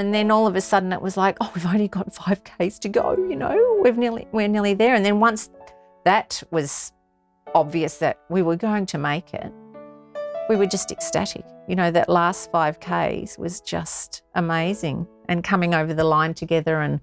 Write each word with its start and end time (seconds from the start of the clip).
And 0.00 0.14
then 0.14 0.30
all 0.30 0.46
of 0.46 0.54
a 0.54 0.60
sudden 0.60 0.92
it 0.92 1.02
was 1.02 1.16
like, 1.16 1.36
oh, 1.40 1.50
we've 1.56 1.66
only 1.66 1.88
got 1.88 2.14
five 2.14 2.42
Ks 2.44 2.78
to 2.80 2.88
go, 2.88 3.16
you 3.16 3.34
know, 3.34 3.80
we've 3.82 3.98
nearly 3.98 4.28
we're 4.30 4.46
nearly 4.46 4.74
there. 4.74 4.94
And 4.94 5.04
then 5.04 5.18
once 5.18 5.50
that 6.04 6.40
was 6.52 6.92
obvious 7.52 7.98
that 7.98 8.20
we 8.28 8.42
were 8.42 8.54
going 8.54 8.86
to 8.86 8.98
make 8.98 9.34
it, 9.34 9.52
we 10.48 10.54
were 10.54 10.66
just 10.66 10.92
ecstatic. 10.92 11.44
You 11.66 11.74
know, 11.74 11.90
that 11.90 12.08
last 12.08 12.52
five 12.52 12.78
Ks 12.78 13.36
was 13.38 13.60
just 13.60 14.22
amazing. 14.36 15.08
And 15.28 15.42
coming 15.42 15.74
over 15.74 15.92
the 15.92 16.04
line 16.04 16.32
together 16.32 16.80
and 16.80 17.00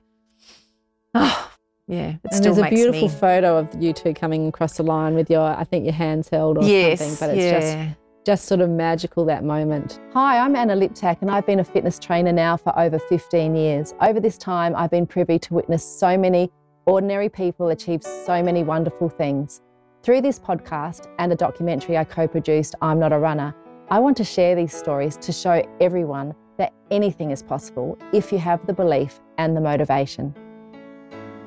oh 1.16 1.52
yeah, 1.88 2.12
it 2.12 2.20
and 2.24 2.34
still 2.34 2.56
there's 2.56 2.66
a 2.66 2.70
beautiful 2.70 3.10
me 3.10 3.14
photo 3.14 3.58
of 3.58 3.76
you 3.78 3.92
two 3.92 4.14
coming 4.14 4.48
across 4.48 4.78
the 4.78 4.84
line 4.84 5.16
with 5.16 5.30
your, 5.30 5.42
I 5.42 5.66
think 5.66 5.84
your 5.84 5.94
hands 5.94 6.30
held 6.30 6.60
or 6.60 6.64
yes, 6.64 7.00
something, 7.00 7.18
but 7.20 7.38
it's 7.38 7.44
yeah. 7.44 7.86
just 7.90 8.00
sort 8.48 8.60
of 8.60 8.72
magical 8.72 9.24
that 9.26 9.44
moment. 9.44 10.00
Hi, 10.14 10.40
I'm 10.40 10.56
Anna 10.56 10.76
Liptak 10.76 11.22
and 11.22 11.30
I've 11.30 11.46
been 11.46 11.60
a 11.60 11.64
fitness 11.64 12.00
trainer 12.00 12.32
now 12.32 12.58
for 12.58 12.78
over 12.78 12.98
15 12.98 13.56
years. 13.56 13.94
Over 14.02 14.20
this 14.20 14.36
time, 14.36 14.76
I've 14.76 14.90
been 14.90 15.06
privy 15.06 15.38
to 15.38 15.54
witness 15.54 15.86
so 15.86 16.18
many 16.18 16.52
ordinary 16.88 17.30
people 17.30 17.70
achieve 17.70 18.02
so 18.02 18.42
many 18.42 18.64
wonderful 18.64 19.10
things. 19.10 19.62
Through 20.02 20.22
this 20.22 20.40
podcast 20.40 21.08
and 21.20 21.32
a 21.32 21.36
documentary 21.36 21.98
I 21.98 22.04
co 22.04 22.28
produced, 22.28 22.74
I'm 22.82 22.98
Not 22.98 23.14
a 23.14 23.20
Runner, 23.20 23.56
I 23.92 24.00
want 24.00 24.18
to 24.18 24.24
share 24.24 24.56
these 24.56 24.74
stories 24.74 25.18
to 25.18 25.32
show 25.32 25.64
everyone 25.80 26.34
that 26.58 26.74
anything 26.90 27.30
is 27.30 27.44
possible 27.44 27.96
if 28.12 28.32
you 28.32 28.40
have 28.40 28.66
the 28.66 28.74
belief 28.74 29.20
and 29.38 29.56
the 29.56 29.62
motivation. 29.62 30.34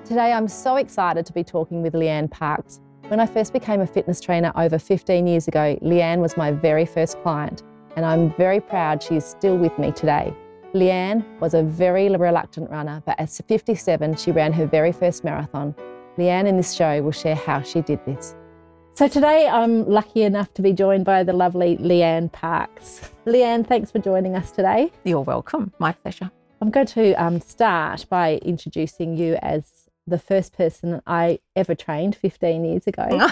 Today, 0.04 0.32
I'm 0.32 0.46
so 0.46 0.76
excited 0.76 1.26
to 1.26 1.32
be 1.32 1.42
talking 1.42 1.82
with 1.82 1.94
Leanne 1.94 2.30
Parkes. 2.30 2.80
When 3.08 3.20
I 3.20 3.26
first 3.26 3.54
became 3.54 3.80
a 3.80 3.86
fitness 3.86 4.20
trainer 4.20 4.52
over 4.54 4.78
15 4.78 5.26
years 5.26 5.48
ago, 5.48 5.78
Leanne 5.80 6.18
was 6.18 6.36
my 6.36 6.52
very 6.52 6.84
first 6.84 7.18
client, 7.22 7.62
and 7.96 8.04
I'm 8.04 8.34
very 8.34 8.60
proud 8.60 9.02
she 9.02 9.16
is 9.16 9.24
still 9.24 9.56
with 9.56 9.78
me 9.78 9.92
today. 9.92 10.34
Leanne 10.74 11.24
was 11.40 11.54
a 11.54 11.62
very 11.62 12.10
reluctant 12.10 12.70
runner, 12.70 13.02
but 13.06 13.18
at 13.18 13.30
57, 13.30 14.16
she 14.16 14.30
ran 14.30 14.52
her 14.52 14.66
very 14.66 14.92
first 14.92 15.24
marathon. 15.24 15.74
Leanne 16.18 16.46
in 16.46 16.58
this 16.58 16.74
show 16.74 17.00
will 17.00 17.10
share 17.10 17.34
how 17.34 17.62
she 17.62 17.80
did 17.80 18.04
this. 18.04 18.36
So 18.92 19.08
today 19.08 19.48
I'm 19.48 19.88
lucky 19.88 20.20
enough 20.20 20.52
to 20.52 20.60
be 20.60 20.74
joined 20.74 21.06
by 21.06 21.22
the 21.22 21.32
lovely 21.32 21.78
Leanne 21.78 22.30
Parkes. 22.30 23.10
Leanne, 23.24 23.66
thanks 23.66 23.90
for 23.90 24.00
joining 24.00 24.36
us 24.36 24.50
today. 24.50 24.92
You're 25.04 25.22
welcome. 25.22 25.72
My 25.78 25.92
pleasure. 25.92 26.30
I'm 26.60 26.70
going 26.70 26.86
to 26.88 27.14
um, 27.14 27.40
start 27.40 28.04
by 28.10 28.36
introducing 28.42 29.16
you 29.16 29.38
as 29.40 29.77
the 30.08 30.18
first 30.18 30.52
person 30.56 31.00
I 31.06 31.38
ever 31.56 31.74
trained 31.74 32.16
15 32.16 32.64
years 32.64 32.86
ago. 32.86 33.06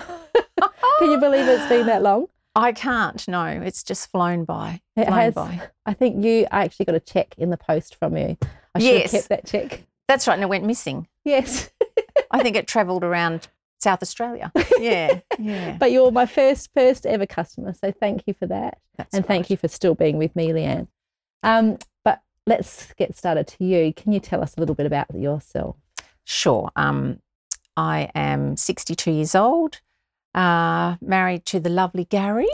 Can 0.98 1.10
you 1.10 1.18
believe 1.18 1.46
it's 1.48 1.68
been 1.68 1.86
that 1.86 2.02
long? 2.02 2.26
I 2.54 2.72
can't. 2.72 3.26
No, 3.28 3.44
it's 3.46 3.82
just 3.82 4.10
flown 4.10 4.44
by. 4.44 4.80
It 4.96 5.06
flown 5.06 5.18
has. 5.18 5.34
by. 5.34 5.60
I 5.84 5.92
think 5.92 6.24
you 6.24 6.46
I 6.50 6.64
actually 6.64 6.86
got 6.86 6.94
a 6.94 7.00
check 7.00 7.34
in 7.36 7.50
the 7.50 7.56
post 7.58 7.96
from 7.96 8.16
you. 8.16 8.38
I 8.74 8.78
should 8.78 8.86
Yes. 8.88 9.12
have 9.12 9.20
kept 9.20 9.28
that 9.28 9.46
check. 9.46 9.82
That's 10.08 10.26
right, 10.26 10.34
and 10.34 10.42
it 10.42 10.48
went 10.48 10.64
missing. 10.64 11.08
Yes. 11.24 11.70
I 12.30 12.42
think 12.42 12.56
it 12.56 12.66
travelled 12.66 13.04
around 13.04 13.48
South 13.80 14.02
Australia. 14.02 14.50
Yeah, 14.78 15.20
yeah. 15.38 15.76
but 15.78 15.90
you're 15.90 16.10
my 16.12 16.26
first 16.26 16.70
first 16.74 17.04
ever 17.06 17.26
customer, 17.26 17.72
so 17.74 17.90
thank 17.92 18.22
you 18.26 18.34
for 18.34 18.46
that. 18.46 18.78
That's 18.96 19.14
and 19.14 19.26
thank 19.26 19.50
you 19.50 19.56
for 19.56 19.68
still 19.68 19.94
being 19.94 20.16
with 20.16 20.34
me, 20.36 20.48
Leanne. 20.48 20.88
Um, 21.42 21.78
but 22.04 22.20
let's 22.46 22.92
get 22.94 23.16
started 23.16 23.46
to 23.48 23.64
you. 23.64 23.92
Can 23.92 24.12
you 24.12 24.20
tell 24.20 24.42
us 24.42 24.54
a 24.56 24.60
little 24.60 24.74
bit 24.74 24.86
about 24.86 25.06
yourself? 25.14 25.76
Sure. 26.26 26.70
Um, 26.74 27.20
I 27.76 28.10
am 28.12 28.56
62 28.56 29.12
years 29.12 29.36
old, 29.36 29.80
uh, 30.34 30.96
married 31.00 31.46
to 31.46 31.60
the 31.60 31.70
lovely 31.70 32.04
Gary. 32.04 32.48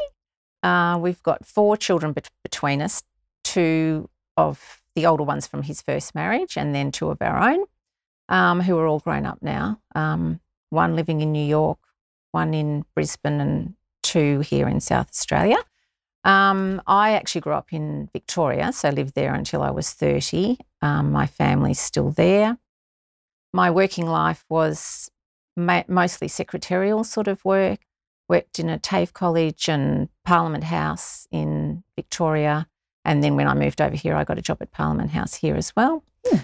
Uh, 0.63 0.99
we've 1.01 1.23
got 1.23 1.47
four 1.47 1.79
children 1.79 2.13
bet- 2.13 2.31
between 2.43 2.83
us, 2.83 3.03
two 3.43 4.11
of 4.37 4.83
the 4.95 5.07
older 5.07 5.25
ones 5.25 5.47
from 5.47 5.63
his 5.63 5.81
first 5.81 6.15
marriage, 6.15 6.59
and 6.59 6.75
then 6.75 6.93
two 6.93 7.09
of 7.09 7.23
our 7.23 7.51
own, 7.51 7.65
um, 8.29 8.61
who 8.61 8.77
are 8.77 8.87
all 8.87 9.01
grown 9.01 9.25
up 9.25 9.39
now. 9.41 9.81
Um, 9.95 10.41
one 10.69 10.95
living 10.95 11.23
in 11.23 11.33
New 11.33 11.45
York, 11.45 11.79
one 12.31 12.53
in 12.53 12.85
Brisbane, 12.95 13.41
and 13.41 13.75
two 14.03 14.41
here 14.41 14.69
in 14.69 14.81
South 14.81 15.09
Australia. 15.09 15.59
Um, 16.25 16.83
I 16.87 17.13
actually 17.13 17.41
grew 17.41 17.55
up 17.55 17.73
in 17.73 18.11
Victoria, 18.13 18.71
so 18.73 18.91
lived 18.91 19.15
there 19.15 19.33
until 19.33 19.63
I 19.63 19.71
was 19.71 19.91
30. 19.93 20.59
Um, 20.83 21.11
my 21.11 21.27
family's 21.27 21.81
still 21.81 22.11
there 22.11 22.59
my 23.53 23.71
working 23.71 24.07
life 24.07 24.45
was 24.49 25.11
ma- 25.57 25.85
mostly 25.89 26.29
secretarial 26.29 27.05
sort 27.05 27.29
of 27.29 27.45
work. 27.45 27.81
Worked 28.29 28.59
in 28.59 28.71
a 28.71 28.79
TAFE 28.79 29.13
college 29.13 29.69
and 29.69 30.09
Parliament 30.25 30.65
House 30.65 31.27
in 31.31 31.83
Victoria. 31.97 32.67
And 33.05 33.23
then 33.23 33.37
when 33.37 33.47
I 33.49 33.53
moved 33.55 33.81
over 33.81 33.97
here, 33.97 34.15
I 34.15 34.25
got 34.25 34.39
a 34.39 34.43
job 34.43 34.59
at 34.63 34.71
Parliament 34.71 35.11
House 35.11 35.35
here 35.35 35.57
as 35.57 35.75
well. 35.77 36.03
Hmm. 36.27 36.39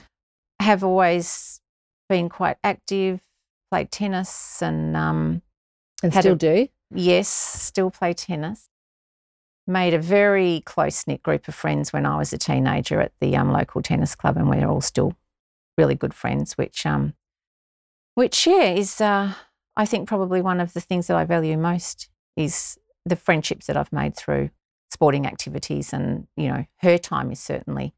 Have 0.60 0.84
always 0.84 1.60
been 2.08 2.28
quite 2.28 2.56
active, 2.64 3.20
played 3.70 3.90
tennis, 3.90 4.60
and 4.60 4.96
um, 4.96 5.40
And 6.02 6.12
still 6.12 6.34
a- 6.34 6.36
do. 6.36 6.68
yes, 6.92 7.28
still 7.28 7.90
play 7.90 8.12
tennis. 8.12 8.68
Made 9.66 9.94
a 9.94 9.98
very 10.00 10.62
close 10.66 11.06
knit 11.06 11.22
group 11.22 11.46
of 11.48 11.54
friends 11.54 11.92
when 11.92 12.04
I 12.06 12.18
was 12.18 12.32
a 12.32 12.38
teenager 12.38 13.00
at 13.00 13.12
the 13.20 13.36
um, 13.36 13.50
local 13.52 13.80
tennis 13.82 14.14
club, 14.14 14.36
and 14.36 14.50
we're 14.50 14.66
all 14.68 14.80
still 14.80 15.14
really 15.78 15.94
good 15.94 16.12
friends. 16.12 16.58
Which, 16.58 16.84
um, 16.84 17.14
which 18.14 18.46
yeah, 18.46 18.72
is 18.72 19.00
uh, 19.00 19.32
I 19.76 19.86
think 19.86 20.08
probably 20.08 20.42
one 20.42 20.60
of 20.60 20.74
the 20.74 20.80
things 20.80 21.06
that 21.06 21.16
I 21.16 21.24
value 21.24 21.56
most 21.56 22.08
is 22.36 22.78
the 23.06 23.16
friendships 23.16 23.66
that 23.66 23.76
I've 23.76 23.92
made 23.92 24.16
through 24.16 24.50
sporting 24.90 25.26
activities, 25.26 25.92
and 25.92 26.26
you 26.36 26.48
know, 26.48 26.66
her 26.78 26.98
time 26.98 27.30
is 27.30 27.40
certainly 27.40 27.94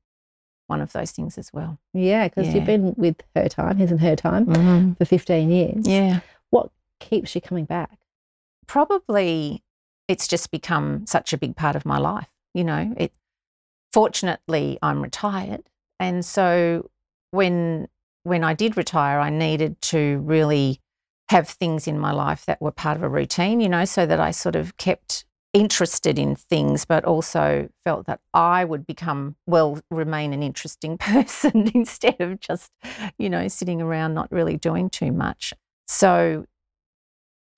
one 0.66 0.80
of 0.80 0.92
those 0.92 1.10
things 1.10 1.36
as 1.36 1.52
well. 1.52 1.78
Yeah, 1.94 2.28
because 2.28 2.46
Yeah. 2.48 2.54
you've 2.56 2.66
been 2.66 2.94
with 2.96 3.16
her 3.34 3.48
time, 3.48 3.78
his 3.78 3.90
and 3.90 4.00
her 4.00 4.14
time, 4.14 4.46
Mm-hmm. 4.46 4.92
for 4.92 5.04
15 5.04 5.50
years. 5.50 5.88
Yeah. 5.88 6.20
What 6.50 6.70
keeps 7.00 7.34
you 7.34 7.40
coming 7.40 7.64
back? 7.64 7.98
probably 8.66 9.64
it's 10.06 10.28
just 10.28 10.52
become 10.52 11.04
such 11.04 11.32
a 11.32 11.36
big 11.38 11.56
part 11.56 11.74
of 11.74 11.84
my 11.84 11.98
life. 11.98 12.28
You 12.54 12.62
know, 12.62 12.94
it 12.96 13.12
fortunately 13.92 14.78
I'm 14.80 15.02
retired. 15.02 15.64
And 15.98 16.24
so 16.24 16.88
when 17.30 17.88
when 18.24 18.44
I 18.44 18.54
did 18.54 18.76
retire, 18.76 19.18
I 19.18 19.30
needed 19.30 19.80
to 19.82 20.18
really 20.24 20.80
have 21.30 21.48
things 21.48 21.86
in 21.86 21.98
my 21.98 22.12
life 22.12 22.44
that 22.46 22.60
were 22.60 22.72
part 22.72 22.96
of 22.96 23.02
a 23.02 23.08
routine, 23.08 23.60
you 23.60 23.68
know, 23.68 23.84
so 23.84 24.04
that 24.04 24.20
I 24.20 24.30
sort 24.30 24.56
of 24.56 24.76
kept 24.76 25.24
interested 25.52 26.18
in 26.18 26.36
things, 26.36 26.84
but 26.84 27.04
also 27.04 27.68
felt 27.84 28.06
that 28.06 28.20
I 28.34 28.64
would 28.64 28.86
become, 28.86 29.36
well, 29.46 29.80
remain 29.90 30.32
an 30.32 30.42
interesting 30.42 30.98
person 30.98 31.70
instead 31.74 32.20
of 32.20 32.40
just, 32.40 32.70
you 33.18 33.30
know, 33.30 33.48
sitting 33.48 33.80
around 33.80 34.14
not 34.14 34.30
really 34.30 34.56
doing 34.56 34.90
too 34.90 35.12
much. 35.12 35.54
So 35.88 36.46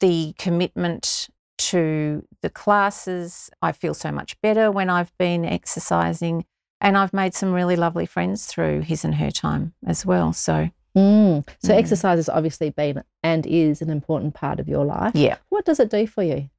the 0.01 0.35
commitment 0.39 1.29
to 1.59 2.27
the 2.43 2.51
classes, 2.51 3.51
I 3.61 3.73
feel 3.73 3.95
so 3.95 4.11
much 4.11 4.41
better 4.41 4.71
when 4.71 4.91
I've 4.91 5.17
been 5.19 5.45
exercising. 5.45 6.45
And 6.83 6.99
I've 6.99 7.13
made 7.13 7.33
some 7.33 7.53
really 7.53 7.77
lovely 7.77 8.05
friends 8.07 8.45
through 8.47 8.81
his 8.81 9.05
and 9.05 9.15
her 9.15 9.31
time 9.31 9.73
as 9.87 10.05
well. 10.05 10.33
So, 10.35 10.69
Mm. 10.95 11.49
So 11.61 11.73
Mm. 11.73 11.79
exercise 11.79 12.19
has 12.19 12.29
obviously 12.29 12.69
been 12.69 13.03
and 13.23 13.47
is 13.47 13.81
an 13.81 13.89
important 13.89 14.35
part 14.35 14.61
of 14.61 14.69
your 14.69 14.85
life. 14.85 15.15
yeah, 15.15 15.37
What 15.49 15.65
does 15.65 15.81
it 15.81 15.89
do 15.91 16.07
for 16.07 16.23
you? 16.23 16.51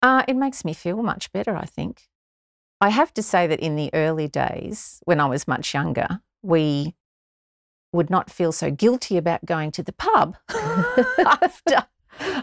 uh, 0.00 0.22
it 0.26 0.34
makes 0.34 0.64
me 0.64 0.72
feel 0.72 1.02
much 1.02 1.30
better, 1.32 1.54
I 1.54 1.64
think. 1.66 2.08
I 2.80 2.88
have 2.88 3.12
to 3.14 3.22
say 3.22 3.46
that 3.46 3.60
in 3.60 3.76
the 3.76 3.90
early 3.94 4.26
days, 4.28 5.00
when 5.04 5.20
I 5.20 5.26
was 5.26 5.46
much 5.46 5.74
younger, 5.74 6.20
we 6.42 6.94
would 7.92 8.08
not 8.10 8.30
feel 8.30 8.50
so 8.52 8.70
guilty 8.70 9.16
about 9.18 9.44
going 9.44 9.70
to 9.72 9.82
the 9.82 9.92
pub 9.92 10.36
after 11.18 11.86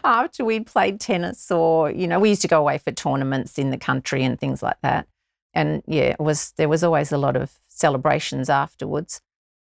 after 0.04 0.46
we'd 0.46 0.66
played 0.68 1.00
tennis 1.00 1.50
or 1.52 1.90
you 1.92 2.08
know 2.08 2.20
we 2.20 2.30
used 2.30 2.42
to 2.44 2.48
go 2.48 2.60
away 2.60 2.78
for 2.78 2.92
tournaments 2.92 3.58
in 3.58 3.70
the 3.72 3.78
country 3.78 4.24
and 4.24 4.40
things 4.40 4.62
like 4.64 4.78
that 4.82 5.08
and 5.54 5.82
yeah 5.88 6.04
it 6.04 6.20
was 6.20 6.52
there 6.58 6.70
was 6.70 6.84
always 6.84 7.12
a 7.12 7.18
lot 7.18 7.36
of 7.36 7.60
celebrations 7.68 8.50
afterwards. 8.50 9.22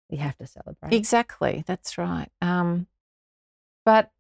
You 0.09 0.19
have 0.19 0.37
to 0.39 0.47
celebrate. 0.47 0.93
exactly 0.93 1.63
that's 1.67 1.97
right. 1.99 2.29
Um 2.41 2.87
but 3.85 4.11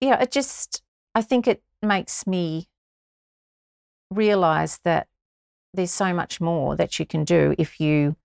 yeah 0.00 0.20
it 0.20 0.30
just 0.30 0.82
i 1.14 1.22
think 1.22 1.46
it 1.46 1.62
makes 1.82 2.26
me 2.26 2.68
realize 4.10 4.78
that 4.84 5.08
there's 5.72 5.90
so 5.90 6.12
much 6.12 6.40
more 6.40 6.76
that 6.76 6.98
you 6.98 7.06
can 7.06 7.24
do 7.24 7.54
if 7.58 7.80
you 7.80 8.16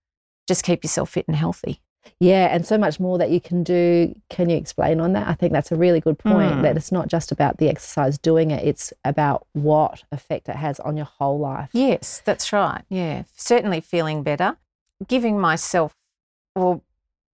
just 0.48 0.63
keep 0.63 0.83
yourself 0.83 1.12
fit 1.12 1.27
and 1.27 1.36
healthy 1.38 1.81
Yeah, 2.19 2.48
and 2.53 2.65
so 2.65 2.77
much 2.77 3.00
more 3.00 3.18
that 3.18 3.30
you 3.30 3.39
can 3.42 3.63
do. 3.63 4.15
Can 4.30 4.50
you 4.50 4.57
explain 4.57 5.00
on 5.00 5.13
that? 5.13 5.27
I 5.27 5.33
think 5.33 5.53
that's 5.53 5.71
a 5.71 5.75
really 5.75 6.00
good 6.00 6.18
point. 6.18 6.53
Mm. 6.53 6.62
That 6.63 6.77
it's 6.77 6.92
not 6.92 7.07
just 7.07 7.31
about 7.31 7.57
the 7.57 7.69
exercise 7.69 8.18
doing 8.18 8.51
it, 8.51 8.65
it's 8.65 8.94
about 9.03 9.48
what 9.53 10.03
effect 10.12 10.50
it 10.50 10.56
has 10.56 10.80
on 10.80 10.98
your 10.98 11.06
whole 11.06 11.39
life. 11.39 11.69
Yes, 11.74 12.21
that's 12.25 12.51
right. 12.51 12.83
Yeah, 12.89 13.24
certainly 13.36 13.81
feeling 13.81 14.24
better, 14.24 14.57
giving 15.07 15.39
myself 15.39 15.95
or 16.56 16.81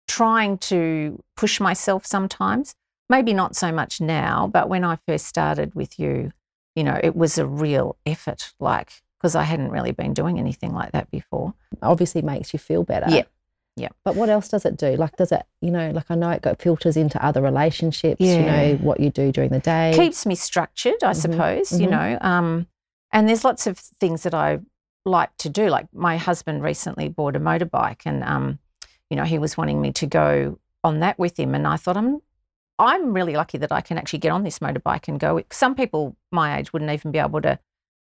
trying 0.07 0.57
to 0.57 1.21
push 1.35 1.59
myself 1.59 2.05
sometimes. 2.05 2.75
Maybe 3.09 3.33
not 3.33 3.55
so 3.55 3.71
much 3.71 4.01
now, 4.01 4.47
but 4.51 4.67
when 4.67 4.83
I 4.83 4.97
first 5.07 5.27
started 5.27 5.75
with 5.75 5.97
you, 5.97 6.33
you 6.75 6.83
know, 6.83 6.99
it 7.01 7.15
was 7.15 7.37
a 7.37 7.45
real 7.45 7.95
effort, 8.05 8.53
like, 8.59 9.01
because 9.17 9.33
I 9.33 9.43
hadn't 9.43 9.71
really 9.71 9.93
been 9.93 10.13
doing 10.13 10.37
anything 10.39 10.73
like 10.73 10.91
that 10.91 11.09
before. 11.09 11.53
Obviously 11.81 12.21
makes 12.21 12.51
you 12.53 12.59
feel 12.59 12.83
better. 12.83 13.09
Yeah. 13.09 13.23
Yep. 13.77 13.95
But 14.03 14.15
what 14.15 14.29
else 14.29 14.49
does 14.49 14.65
it 14.65 14.75
do? 14.75 14.95
Like, 14.95 15.15
does 15.17 15.31
it, 15.31 15.43
you 15.61 15.71
know, 15.71 15.91
like 15.91 16.09
I 16.09 16.15
know 16.15 16.29
it 16.31 16.41
got 16.41 16.61
filters 16.61 16.97
into 16.97 17.23
other 17.23 17.41
relationships, 17.41 18.19
you 18.19 18.41
know, 18.41 18.75
what 18.81 18.99
you 18.99 19.09
do 19.11 19.31
during 19.31 19.51
the 19.51 19.59
day. 19.59 19.93
keeps 19.95 20.25
me 20.25 20.35
structured, 20.35 21.03
I 21.03 21.11
Mhm, 21.11 21.15
suppose, 21.15 21.79
you 21.79 21.87
mhm. 21.87 21.91
know. 21.91 22.17
Um, 22.21 22.67
and 23.13 23.29
there's 23.29 23.45
lots 23.45 23.67
of 23.67 23.77
things 23.77 24.23
that 24.23 24.33
I 24.33 24.59
like 25.05 25.29
to 25.37 25.49
do. 25.49 25.69
Like 25.69 25.87
my 25.93 26.17
husband 26.17 26.63
recently 26.63 27.07
bought 27.07 27.35
a 27.35 27.39
motorbike, 27.39 28.01
and 28.05 28.23
um, 28.23 28.59
you 29.09 29.15
know, 29.15 29.23
he 29.23 29.37
was 29.39 29.55
wanting 29.57 29.79
me 29.79 29.91
to 29.93 30.07
go 30.07 30.59
on 30.83 30.99
that 31.01 31.17
with 31.19 31.39
him, 31.39 31.55
and 31.55 31.65
I 31.67 31.77
thought 31.77 31.97
I'm. 31.97 32.21
I'm 32.79 33.11
really 33.11 33.33
lucky 33.33 33.57
that 33.57 33.71
I 33.71 33.81
can 33.81 33.97
actually 33.97 34.19
get 34.19 34.31
on 34.31 34.43
this 34.43 34.59
motorbike 34.59 35.07
and 35.07 35.19
go. 35.19 35.41
Some 35.51 35.73
people 35.73 36.15
my 36.31 36.59
age 36.59 36.73
wouldn't 36.73 36.91
even 36.91 37.11
be 37.11 37.17
able 37.17 37.41
to 37.41 37.57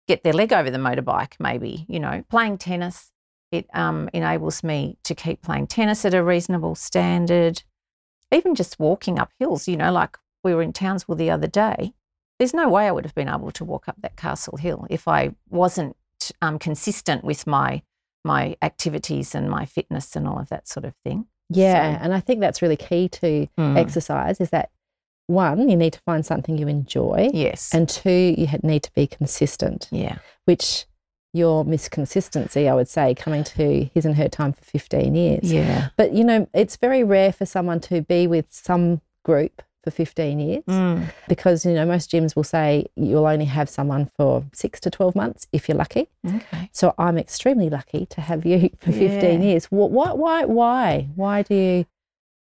get 0.06 0.22
their 0.22 0.34
leg 0.34 0.52
over 0.52 0.70
the 0.70 0.76
motorbike. 0.78 1.32
Maybe 1.40 1.86
you 1.88 1.98
know, 1.98 2.24
playing 2.28 2.58
tennis, 2.58 3.10
it 3.52 3.66
um, 3.74 4.08
enables 4.12 4.62
me 4.64 4.98
to 5.04 5.14
keep 5.14 5.42
playing 5.42 5.66
tennis 5.68 6.04
at 6.04 6.14
a 6.14 6.22
reasonable 6.22 6.74
standard. 6.74 7.62
Even 8.32 8.54
just 8.54 8.78
walking 8.78 9.18
up 9.18 9.30
hills, 9.38 9.68
you 9.68 9.76
know, 9.76 9.92
like 9.92 10.16
we 10.42 10.54
were 10.54 10.62
in 10.62 10.72
Townsville 10.72 11.14
the 11.14 11.30
other 11.30 11.46
day. 11.46 11.92
There's 12.38 12.52
no 12.54 12.68
way 12.68 12.86
I 12.86 12.92
would 12.92 13.04
have 13.04 13.14
been 13.14 13.28
able 13.28 13.52
to 13.52 13.64
walk 13.64 13.88
up 13.88 13.96
that 14.02 14.16
Castle 14.16 14.58
Hill 14.58 14.86
if 14.90 15.06
I 15.08 15.30
wasn't 15.48 15.96
um, 16.42 16.58
consistent 16.58 17.24
with 17.24 17.46
my 17.46 17.82
my 18.24 18.56
activities 18.60 19.34
and 19.36 19.48
my 19.48 19.64
fitness 19.64 20.16
and 20.16 20.26
all 20.26 20.38
of 20.40 20.48
that 20.48 20.66
sort 20.66 20.84
of 20.84 20.94
thing. 21.04 21.26
yeah. 21.48 21.96
So- 21.96 22.02
And 22.02 22.12
I 22.12 22.18
think 22.18 22.40
that's 22.40 22.60
really 22.60 22.76
key 22.76 23.08
to 23.10 23.46
Mm. 23.56 23.76
exercise 23.78 24.40
is 24.40 24.50
that 24.50 24.70
one, 25.28 25.68
you 25.68 25.76
need 25.76 25.92
to 25.92 26.00
find 26.00 26.26
something 26.26 26.58
you 26.58 26.66
enjoy. 26.66 27.30
Yes. 27.32 27.72
And 27.72 27.88
two, 27.88 28.34
you 28.36 28.48
need 28.64 28.82
to 28.82 28.92
be 28.94 29.06
consistent, 29.06 29.86
yeah. 29.92 30.18
which 30.44 30.86
your 31.36 31.64
misconsistency, 31.64 32.68
I 32.68 32.74
would 32.74 32.88
say, 32.88 33.14
coming 33.14 33.44
to 33.44 33.84
his 33.94 34.04
and 34.04 34.14
her 34.16 34.28
time 34.28 34.52
for 34.52 34.64
15 34.64 35.14
years. 35.14 35.52
Yeah. 35.52 35.88
But, 35.96 36.12
you 36.12 36.24
know, 36.24 36.48
it's 36.54 36.76
very 36.76 37.04
rare 37.04 37.32
for 37.32 37.46
someone 37.46 37.80
to 37.80 38.02
be 38.02 38.26
with 38.26 38.46
some 38.50 39.00
group 39.24 39.62
for 39.84 39.90
15 39.90 40.40
years 40.40 40.64
Mm. 40.66 41.12
because, 41.28 41.64
you 41.64 41.72
know, 41.72 41.86
most 41.86 42.10
gyms 42.10 42.34
will 42.34 42.42
say 42.44 42.86
you'll 42.96 43.26
only 43.26 43.44
have 43.44 43.68
someone 43.68 44.10
for 44.16 44.44
six 44.52 44.80
to 44.80 44.90
12 44.90 45.14
months 45.14 45.46
if 45.52 45.68
you're 45.68 45.78
lucky. 45.78 46.08
Okay. 46.26 46.68
So 46.72 46.92
I'm 46.98 47.16
extremely 47.18 47.70
lucky 47.70 48.06
to 48.06 48.20
have 48.20 48.44
you 48.44 48.70
for 48.80 48.90
15 48.90 49.42
Yeah. 49.42 49.48
years. 49.48 49.66
What, 49.66 49.90
why, 49.92 50.44
why, 50.44 51.08
why 51.14 51.42
do 51.42 51.54
you? 51.54 51.86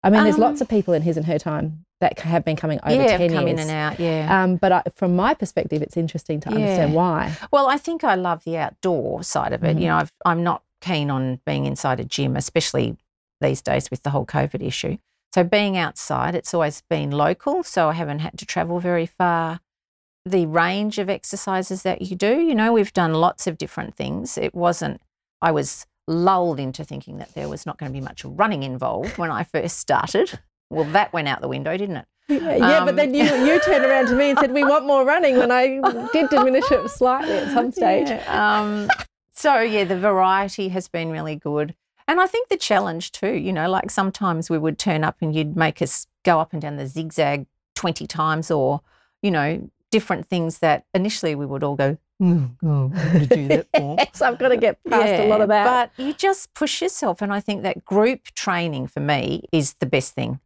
I 0.05 0.11
mean, 0.11 0.23
there's 0.25 0.39
lots 0.39 0.61
Um, 0.61 0.65
of 0.67 0.69
people 0.69 0.95
in 0.95 1.03
his 1.03 1.17
and 1.17 1.27
her 1.27 1.39
time 1.39 1.85
that 2.01 2.19
have 2.21 2.45
been 2.45 2.56
coming 2.56 2.79
over 2.85 2.95
yeah, 3.03 3.17
10 3.17 3.33
come 3.33 3.49
years. 3.49 3.61
in 3.61 3.69
and 3.69 3.71
out. 3.71 3.99
Yeah. 3.99 4.43
Um, 4.43 4.56
but 4.56 4.71
I, 4.73 4.83
from 4.95 5.17
my 5.17 5.33
perspective, 5.35 5.81
it's 5.83 5.97
interesting 5.97 6.41
to 6.41 6.51
understand 6.51 6.95
why. 6.95 7.33
Well, 7.51 7.67
I 7.69 7.79
think 7.79 8.05
I 8.05 8.15
love 8.15 8.45
the 8.45 8.59
outdoor 8.59 9.23
side 9.23 9.53
of 9.53 9.65
it. 9.65 9.77
Mhm. 9.77 9.81
You 9.81 9.87
know, 9.89 9.97
I've, 9.97 10.12
I'm 10.25 10.43
not 10.45 10.62
keen 10.83 11.11
on 11.11 11.41
being 11.47 11.65
inside 11.67 11.99
a 12.01 12.05
gym, 12.05 12.37
especially 12.37 12.97
these 13.41 13.62
days 13.62 13.91
with 13.91 14.03
the 14.03 14.11
whole 14.11 14.27
COVID 14.27 14.62
issue. 14.62 14.99
So 15.35 15.43
being 15.43 15.77
outside, 15.77 16.35
it's 16.35 16.53
always 16.55 16.83
been 16.89 17.11
local, 17.11 17.62
so 17.65 17.89
I 17.89 17.95
haven't 17.95 18.21
had 18.21 18.39
to 18.39 18.47
travel 18.47 18.79
very 18.81 19.06
far. 19.06 19.61
The 20.27 20.47
range 20.47 20.99
of 20.99 21.11
exercises 21.11 21.83
that 21.83 22.03
you 22.03 22.17
do, 22.17 22.41
you 22.41 22.55
know, 22.55 22.73
we've 22.73 22.93
done 22.93 23.15
lots 23.15 23.47
of 23.47 23.59
different 23.59 23.95
things. 23.95 24.39
It 24.39 24.55
wasn't, 24.55 25.01
I 25.43 25.51
was 25.51 25.87
lulled 26.06 26.61
into 26.61 26.85
thinking 26.85 27.19
that 27.19 27.35
there 27.35 27.49
was 27.49 27.65
not 27.67 27.79
going 27.79 27.91
to 27.93 27.99
be 27.99 28.05
much 28.05 28.25
running 28.25 28.62
involved 28.62 29.17
when 29.19 29.31
I 29.31 29.45
first 29.45 29.79
started. 29.79 30.39
Well, 30.71 30.85
that 30.87 31.12
went 31.12 31.29
out 31.29 31.41
the 31.41 31.49
window, 31.49 31.77
didn't 31.77 31.97
it? 31.99 32.06
Yeah, 32.29 32.56
yeah, 32.56 32.81
but 32.81 32.91
Um, 32.91 32.97
then 32.97 33.15
you, 33.15 33.25
you 33.25 33.61
turned 33.61 33.85
around 33.85 34.06
to 34.06 34.15
me 34.15 34.31
and 34.31 34.39
said, 34.39 34.53
We 34.53 34.65
want 34.65 34.87
more 34.87 35.05
running 35.05 35.37
when 35.37 35.53
I 35.53 35.79
did 36.12 36.31
diminish 36.31 36.71
it 36.71 36.89
slightly 36.89 37.35
at 37.35 37.53
some 37.53 37.71
stage. 37.71 38.09
Yeah, 38.09 38.61
um, 38.61 38.89
so 39.35 39.61
yeah, 39.61 39.85
the 39.85 39.99
variety 39.99 40.69
has 40.71 40.89
been 40.89 41.11
really 41.11 41.37
good, 41.37 41.75
and 42.09 42.21
I 42.21 42.27
think 42.27 42.49
the 42.49 42.56
challenge 42.56 43.12
too. 43.12 43.35
You 43.35 43.53
know, 43.53 43.69
like 43.69 43.91
sometimes 43.91 44.49
we 44.49 44.56
would 44.56 44.79
turn 44.79 45.05
up 45.05 45.17
and 45.21 45.35
you'd 45.35 45.55
make 45.56 45.83
us 45.83 46.06
go 46.23 46.41
up 46.41 46.55
and 46.55 46.62
down 46.62 46.77
the 46.77 46.87
zigzag 46.87 47.47
twenty 47.75 48.06
times, 48.06 48.51
or 48.51 48.81
you 49.21 49.31
know, 49.31 49.69
different 49.91 50.27
things 50.27 50.61
that 50.61 50.87
initially 50.95 51.35
we 51.35 51.45
would 51.45 51.62
all 51.62 51.77
go, 51.77 51.99
"Mm, 52.22 52.56
oh, 52.64 52.93
I'm 52.94 53.25
do 53.26 53.49
that 53.49 53.66
for. 53.76 53.96
Yes, 53.99 54.22
I've 54.22 54.38
got 54.38 54.49
to 54.49 54.56
get 54.56 54.78
past 54.88 55.12
a 55.20 55.26
lot 55.28 55.40
of 55.40 55.49
that. 55.49 55.64
But 55.96 56.05
you 56.05 56.12
just 56.12 56.52
push 56.55 56.81
yourself. 56.82 57.20
And 57.22 57.32
I 57.32 57.40
think 57.40 57.62
that 57.62 57.84
group 57.84 58.25
training 58.34 58.87
for 58.88 59.00
me 59.00 59.44
is 59.52 59.75
the 59.81 59.87
best 59.87 60.14
thing 60.14 60.40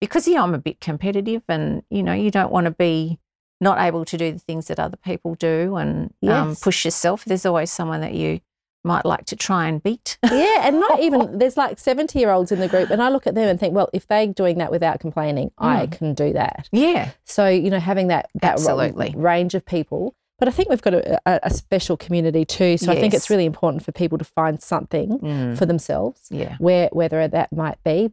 because, 0.00 0.28
yeah, 0.28 0.42
I'm 0.42 0.54
a 0.54 0.58
bit 0.58 0.80
competitive 0.80 1.42
and, 1.48 1.82
you 1.90 2.02
know, 2.02 2.12
you 2.12 2.30
don't 2.30 2.52
want 2.52 2.66
to 2.66 2.70
be 2.70 3.18
not 3.60 3.80
able 3.80 4.04
to 4.04 4.16
do 4.16 4.32
the 4.32 4.38
things 4.38 4.68
that 4.68 4.78
other 4.78 4.96
people 4.96 5.34
do 5.34 5.74
and 5.76 6.14
um, 6.28 6.54
push 6.54 6.84
yourself. 6.84 7.24
There's 7.24 7.44
always 7.44 7.72
someone 7.72 8.00
that 8.02 8.14
you 8.14 8.40
might 8.84 9.04
like 9.04 9.24
to 9.26 9.34
try 9.34 9.66
and 9.66 9.82
beat. 9.82 10.16
yeah, 10.30 10.60
and 10.68 10.78
not 10.78 11.00
even, 11.00 11.38
there's 11.40 11.56
like 11.56 11.80
70 11.80 12.16
year 12.16 12.30
olds 12.30 12.52
in 12.52 12.60
the 12.60 12.68
group, 12.68 12.90
and 12.90 13.02
I 13.02 13.08
look 13.08 13.26
at 13.26 13.34
them 13.34 13.48
and 13.48 13.58
think, 13.58 13.74
well, 13.74 13.90
if 13.92 14.06
they're 14.06 14.28
doing 14.28 14.58
that 14.58 14.70
without 14.70 15.00
complaining, 15.00 15.50
I 15.58 15.86
Mm. 15.86 15.92
can 15.92 16.14
do 16.14 16.32
that. 16.34 16.68
yeah. 16.70 17.10
So, 17.24 17.48
you 17.48 17.68
know, 17.70 17.80
having 17.80 18.06
that, 18.06 18.30
that 18.40 18.52
Absolutely. 18.52 19.12
range 19.16 19.56
of 19.56 19.66
people. 19.66 20.14
But 20.38 20.48
I 20.48 20.50
think 20.52 20.68
we've 20.68 20.82
got 20.82 20.94
a, 20.94 21.20
a, 21.46 21.50
special 21.50 21.96
community 21.96 22.44
too. 22.44 22.76
So 22.78 22.92
I 22.92 22.94
think 23.00 23.12
it's 23.12 23.28
really 23.28 23.44
important 23.44 23.84
for 23.84 23.90
people 23.92 24.18
to 24.18 24.24
find 24.24 24.62
something 24.62 25.18
Mm, 25.18 25.58
for 25.58 25.66
themselves, 25.66 26.28
yeah. 26.30 26.56
where 26.58 26.88
whether 26.92 27.26
that 27.26 27.52
might 27.52 27.82
be. 27.82 28.12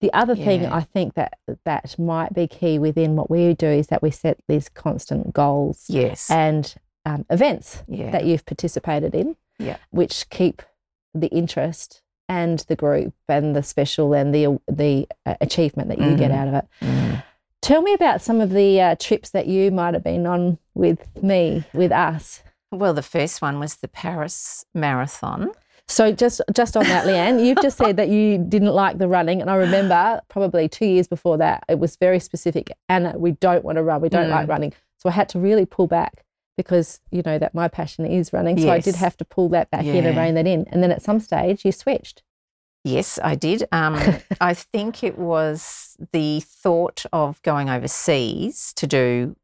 The 0.00 0.12
other 0.12 0.36
thing 0.36 0.62
Yeah. 0.62 0.74
I 0.74 0.82
think 0.82 1.14
that 1.14 1.38
that 1.64 1.98
might 1.98 2.32
be 2.34 2.46
key 2.46 2.78
within 2.78 3.16
what 3.16 3.28
we 3.30 3.54
do 3.54 3.66
is 3.66 3.88
that 3.88 4.02
we 4.02 4.10
set 4.10 4.38
these 4.48 4.68
constant 4.68 5.32
goals 5.32 5.86
Yes. 5.88 6.30
and 6.30 6.72
um, 7.06 7.24
events 7.28 7.82
yeah. 7.88 8.10
that 8.10 8.24
you've 8.24 8.44
participated 8.46 9.14
in, 9.14 9.36
Yeah. 9.58 9.76
which 9.90 10.28
keep 10.30 10.62
the 11.14 11.28
interest 11.28 12.02
and 12.28 12.60
the 12.68 12.76
group 12.76 13.14
and 13.28 13.54
the 13.56 13.62
special 13.62 14.14
and 14.14 14.34
the 14.34 14.58
the 14.68 15.08
uh, 15.26 15.34
achievement 15.40 15.88
that 15.88 15.98
you 15.98 16.16
get 16.16 16.30
Mhm. 16.30 16.34
out 16.36 16.48
of 16.48 16.54
it. 16.54 16.64
Mm. 16.82 17.22
Tell 17.64 17.80
me 17.80 17.94
about 17.94 18.20
some 18.20 18.42
of 18.42 18.50
the 18.50 18.78
uh, 18.78 18.94
trips 19.00 19.30
that 19.30 19.46
you 19.46 19.70
might 19.70 19.94
have 19.94 20.04
been 20.04 20.26
on 20.26 20.58
with 20.74 21.08
me, 21.22 21.64
with 21.72 21.92
us. 21.92 22.42
Well, 22.70 22.92
the 22.92 23.02
first 23.02 23.40
one 23.40 23.58
was 23.58 23.76
the 23.76 23.88
Paris 23.88 24.66
Marathon. 24.74 25.50
So 25.88 26.12
just 26.12 26.42
just 26.52 26.76
on 26.76 26.84
that, 26.88 27.06
Leanne, 27.06 27.42
you've 27.42 27.62
just 27.62 27.78
said 27.78 27.96
that 27.96 28.10
you 28.10 28.36
didn't 28.36 28.74
like 28.74 28.98
the 28.98 29.08
running, 29.08 29.40
and 29.40 29.50
I 29.50 29.54
remember 29.56 30.20
probably 30.28 30.68
two 30.68 30.84
years 30.84 31.08
before 31.08 31.38
that, 31.38 31.64
it 31.66 31.78
was 31.78 31.96
very 31.96 32.20
specific. 32.20 32.70
Anna, 32.90 33.14
we 33.16 33.30
don't 33.32 33.64
want 33.64 33.76
to 33.76 33.82
run. 33.82 34.02
We 34.02 34.10
don't 34.10 34.28
like 34.28 34.44
Mm. 34.46 34.50
running. 34.50 34.72
So 34.98 35.08
I 35.08 35.12
had 35.12 35.30
to 35.30 35.38
really 35.38 35.64
pull 35.64 35.86
back 35.86 36.22
because 36.58 37.00
you 37.10 37.22
know 37.24 37.38
that 37.38 37.54
my 37.54 37.68
passion 37.68 38.04
is 38.04 38.30
running. 38.34 38.58
So 38.60 38.68
I 38.68 38.78
did 38.78 38.96
have 38.96 39.16
to 39.16 39.24
pull 39.24 39.48
that 39.50 39.70
back 39.70 39.86
in 39.86 40.04
and 40.04 40.16
Yeah. 40.16 40.22
rein 40.22 40.34
that 40.34 40.46
in. 40.46 40.66
And 40.70 40.82
then 40.82 40.92
at 40.92 41.00
some 41.00 41.18
stage, 41.18 41.64
you 41.64 41.72
switched. 41.72 42.22
Yes, 42.84 43.18
I 43.22 43.34
did. 43.34 43.64
Um, 43.72 43.98
I 44.40 44.54
think 44.54 45.02
it 45.02 45.18
was 45.18 45.96
the 46.12 46.40
thought 46.40 47.06
of 47.12 47.40
going 47.42 47.70
overseas 47.70 48.72
to 48.76 48.86
do, 48.86 49.36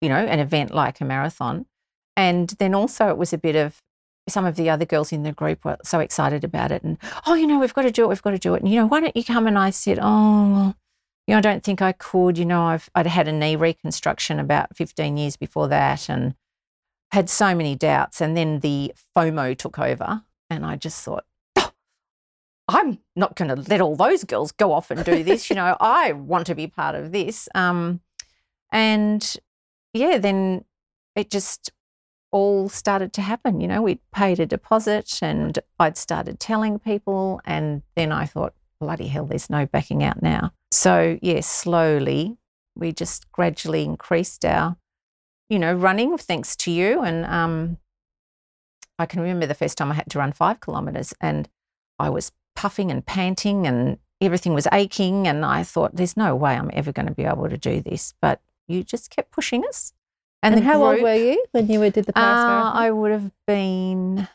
you 0.00 0.08
know, 0.08 0.16
an 0.16 0.40
event 0.40 0.74
like 0.74 1.00
a 1.00 1.04
marathon. 1.04 1.66
And 2.16 2.50
then 2.58 2.74
also 2.74 3.08
it 3.08 3.16
was 3.16 3.32
a 3.32 3.38
bit 3.38 3.56
of 3.56 3.80
some 4.28 4.44
of 4.44 4.56
the 4.56 4.68
other 4.68 4.84
girls 4.84 5.12
in 5.12 5.22
the 5.22 5.32
group 5.32 5.64
were 5.64 5.78
so 5.82 6.00
excited 6.00 6.44
about 6.44 6.70
it 6.70 6.82
and, 6.82 6.98
oh, 7.26 7.34
you 7.34 7.46
know, 7.46 7.58
we've 7.58 7.74
got 7.74 7.82
to 7.82 7.90
do 7.90 8.04
it, 8.04 8.08
we've 8.08 8.22
got 8.22 8.32
to 8.32 8.38
do 8.38 8.54
it. 8.54 8.62
And, 8.62 8.70
you 8.70 8.76
know, 8.76 8.86
why 8.86 9.00
don't 9.00 9.16
you 9.16 9.24
come? 9.24 9.46
And 9.46 9.58
I 9.58 9.70
said, 9.70 9.98
oh, 10.00 10.74
you 11.26 11.34
know, 11.34 11.38
I 11.38 11.40
don't 11.40 11.62
think 11.62 11.80
I 11.82 11.92
could. 11.92 12.36
You 12.38 12.44
know, 12.44 12.62
I've 12.62 12.90
I'd 12.94 13.06
had 13.06 13.28
a 13.28 13.32
knee 13.32 13.56
reconstruction 13.56 14.38
about 14.38 14.76
15 14.76 15.16
years 15.16 15.36
before 15.36 15.68
that 15.68 16.08
and 16.08 16.34
had 17.12 17.30
so 17.30 17.54
many 17.54 17.76
doubts. 17.76 18.20
And 18.20 18.36
then 18.36 18.60
the 18.60 18.92
FOMO 19.16 19.56
took 19.56 19.78
over 19.78 20.22
and 20.50 20.66
I 20.66 20.76
just 20.76 21.02
thought, 21.04 21.24
I'm 22.72 22.98
not 23.14 23.36
going 23.36 23.48
to 23.48 23.70
let 23.70 23.80
all 23.80 23.96
those 23.96 24.24
girls 24.24 24.50
go 24.52 24.72
off 24.72 24.90
and 24.90 25.04
do 25.04 25.22
this. 25.22 25.50
You 25.50 25.56
know, 25.56 25.76
I 25.80 26.12
want 26.12 26.46
to 26.46 26.54
be 26.54 26.66
part 26.66 26.94
of 26.94 27.12
this. 27.12 27.48
Um, 27.54 28.00
and 28.70 29.36
yeah, 29.92 30.18
then 30.18 30.64
it 31.14 31.30
just 31.30 31.70
all 32.30 32.68
started 32.68 33.12
to 33.12 33.20
happen. 33.20 33.60
You 33.60 33.68
know, 33.68 33.82
we'd 33.82 34.00
paid 34.10 34.40
a 34.40 34.46
deposit 34.46 35.18
and 35.20 35.58
I'd 35.78 35.98
started 35.98 36.40
telling 36.40 36.78
people. 36.78 37.40
And 37.44 37.82
then 37.94 38.10
I 38.10 38.24
thought, 38.24 38.54
bloody 38.80 39.08
hell, 39.08 39.26
there's 39.26 39.50
no 39.50 39.66
backing 39.66 40.02
out 40.02 40.22
now. 40.22 40.52
So, 40.70 41.18
yeah, 41.20 41.40
slowly 41.40 42.38
we 42.74 42.92
just 42.92 43.30
gradually 43.32 43.84
increased 43.84 44.46
our, 44.46 44.76
you 45.50 45.58
know, 45.58 45.74
running 45.74 46.16
thanks 46.16 46.56
to 46.56 46.70
you. 46.70 47.02
And 47.02 47.26
um, 47.26 47.76
I 48.98 49.04
can 49.04 49.20
remember 49.20 49.46
the 49.46 49.54
first 49.54 49.76
time 49.76 49.90
I 49.90 49.94
had 49.94 50.10
to 50.10 50.18
run 50.18 50.32
five 50.32 50.60
kilometres 50.60 51.12
and 51.20 51.48
I 51.98 52.08
was 52.08 52.32
puffing 52.54 52.90
and 52.90 53.04
panting 53.04 53.66
and 53.66 53.98
everything 54.20 54.54
was 54.54 54.68
aching. 54.72 55.26
And 55.26 55.44
I 55.44 55.62
thought, 55.62 55.96
there's 55.96 56.16
no 56.16 56.34
way 56.34 56.54
I'm 56.54 56.70
ever 56.72 56.92
going 56.92 57.08
to 57.08 57.14
be 57.14 57.24
able 57.24 57.48
to 57.48 57.58
do 57.58 57.80
this. 57.80 58.14
But 58.20 58.40
you 58.66 58.84
just 58.84 59.10
kept 59.10 59.30
pushing 59.30 59.64
us. 59.66 59.92
And, 60.42 60.56
the 60.56 60.62
how 60.62 60.82
old 60.82 61.00
were 61.00 61.14
you 61.14 61.44
when 61.52 61.68
you 61.68 61.78
did 61.90 62.04
the 62.06 62.12
Paris 62.12 62.40
uh, 62.40 62.46
Marathon? 62.46 62.76
I 62.76 62.90
would 62.90 63.12
have 63.12 63.30
been 63.46 64.28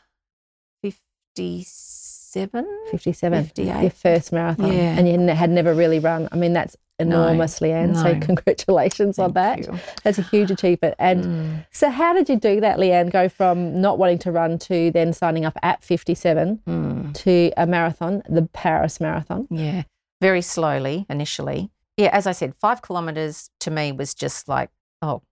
57. 0.82 2.66
57. 2.90 3.44
58. 3.44 3.82
Your 3.82 3.90
first 3.90 4.32
marathon. 4.32 4.72
Yeah. 4.72 4.96
And 4.96 5.06
you 5.06 5.34
had 5.34 5.50
never 5.50 5.74
really 5.74 5.98
run. 5.98 6.28
I 6.32 6.36
mean, 6.36 6.54
that's 6.54 6.76
enormous, 6.98 7.60
Leanne. 7.60 7.94
So 7.96 8.12
no. 8.14 8.20
congratulations 8.20 9.18
on 9.18 9.32
that. 9.32 9.58
You. 9.60 9.78
That's 10.02 10.18
a 10.18 10.22
huge 10.22 10.50
achievement. 10.50 10.94
And 10.98 11.24
Mm. 11.24 11.66
so, 11.72 11.90
how 11.90 12.12
did 12.12 12.28
you 12.28 12.36
do 12.36 12.60
that, 12.60 12.78
Leanne? 12.78 13.10
Go 13.10 13.28
from 13.28 13.80
not 13.80 13.98
wanting 13.98 14.18
to 14.20 14.32
run 14.32 14.58
to 14.60 14.90
then 14.90 15.12
signing 15.12 15.44
up 15.44 15.56
at 15.62 15.82
57 15.84 16.60
Mm. 16.66 17.14
to 17.14 17.52
a 17.56 17.66
marathon, 17.66 18.22
the 18.28 18.42
Paris 18.52 19.00
Marathon. 19.00 19.46
Yeah, 19.50 19.82
very 20.20 20.42
slowly 20.42 21.06
initially. 21.08 21.70
Yeah, 21.96 22.10
as 22.12 22.26
I 22.26 22.32
said, 22.32 22.54
five 22.60 22.82
kilometers 22.82 23.50
to 23.60 23.70
me 23.70 23.92
was 23.92 24.14
just 24.14 24.48
like, 24.48 24.70
oh, 25.02 25.22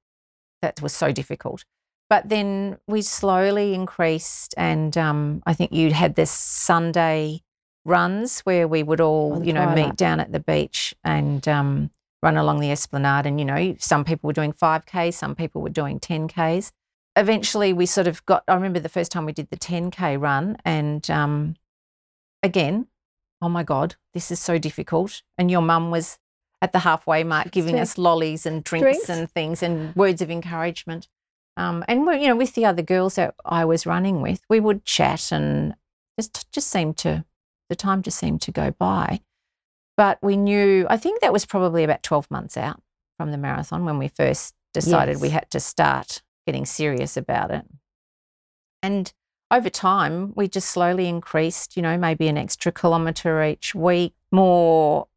that 0.63 0.81
was 0.83 0.93
so 0.93 1.13
difficult. 1.13 1.65
But 2.09 2.29
then 2.29 2.79
we 2.87 3.03
slowly 3.03 3.75
increased, 3.75 4.55
and 4.57 4.97
um, 4.97 5.43
I 5.47 5.55
think 5.55 5.73
you 5.73 5.93
had 5.93 6.15
this 6.15 6.31
Sunday 6.31 7.43
runs 7.87 8.41
where 8.41 8.67
we 8.69 8.83
would 8.83 9.01
all, 9.01 9.37
Oh, 9.37 9.43
you 9.43 9.53
know, 9.53 9.75
meet 9.75 9.97
down 9.97 10.21
at 10.21 10.33
the 10.33 10.41
beach 10.41 10.95
and 11.05 11.47
um, 11.49 11.91
run 12.23 12.37
along 12.37 12.61
the 12.61 12.71
esplanade. 12.71 13.27
And, 13.27 13.39
you 13.39 13.45
know, 13.45 13.77
some 13.79 14.05
people 14.05 14.27
were 14.29 14.35
doing 14.35 14.53
5K, 14.53 15.15
some 15.15 15.35
people 15.35 15.63
were 15.63 15.71
doing 15.71 16.01
10Ks. 16.01 16.73
Eventually, 17.15 17.73
we 17.73 17.87
sort 17.87 18.07
of 18.07 18.25
got, 18.27 18.45
I 18.49 18.55
remember 18.55 18.81
the 18.81 18.91
first 18.91 19.11
time 19.11 19.25
we 19.25 19.33
did 19.33 19.49
the 19.49 19.57
10K 19.57 20.21
run, 20.21 20.59
and 20.67 21.09
um, 21.11 21.55
again, 22.43 22.89
oh 23.41 23.49
my 23.49 23.63
God, 23.63 23.95
this 24.13 24.31
is 24.31 24.39
so 24.39 24.59
difficult. 24.59 25.23
And 25.39 25.51
your 25.51 25.63
mum 25.63 25.91
was 25.91 26.19
at 26.61 26.73
the 26.73 26.81
halfway 26.81 27.25
mark 27.25 27.51
giving 27.53 27.79
us 27.79 27.97
lollies 27.97 28.45
and 28.45 28.63
drinks, 28.63 28.85
Drinks. 28.85 29.09
and 29.09 29.31
things 29.31 29.63
and 29.63 29.95
words 29.97 30.21
of 30.21 30.31
encouragement. 30.31 31.09
Um, 31.57 31.85
and 31.89 32.07
we 32.07 32.21
you 32.21 32.29
know, 32.29 32.37
with 32.37 32.55
the 32.55 32.67
other 32.67 32.83
girls 32.83 33.15
that 33.15 33.35
I 33.45 33.65
was 33.65 33.87
running 33.87 34.21
with, 34.21 34.43
we 34.51 34.61
would 34.61 34.85
chat 34.85 35.33
and 35.33 35.75
just 36.19 36.51
just 36.53 36.69
seemed 36.69 36.99
to 36.99 37.25
the 37.69 37.77
time 37.77 38.03
just 38.03 38.19
seemed 38.19 38.43
to 38.43 38.53
go 38.53 38.71
by. 38.71 39.21
But 39.97 40.19
we 40.23 40.37
knew, 40.37 40.87
I 40.91 40.97
think 40.97 41.21
that 41.21 41.33
was 41.33 41.47
probably 41.47 41.85
about 41.85 42.03
12 42.03 42.31
months 42.31 42.57
out 42.57 42.83
from 43.17 43.31
the 43.31 43.39
marathon 43.39 43.85
when 43.85 43.99
we 43.99 44.09
first 44.09 44.55
decided 44.75 45.21
we 45.21 45.31
had 45.31 45.51
to 45.51 45.61
start 45.61 46.23
getting 46.47 46.67
serious 46.67 47.17
about 47.17 47.51
it. 47.51 47.65
And 48.83 49.13
over 49.51 49.71
time, 49.71 50.33
we 50.37 50.49
just 50.49 50.71
slowly 50.71 51.09
increased, 51.09 51.77
you 51.77 51.83
know, 51.83 51.97
maybe 51.97 52.29
an 52.29 52.37
extra 52.37 52.73
kilometre 52.73 53.43
each 53.45 53.75
week, 53.75 54.15
more 54.31 55.09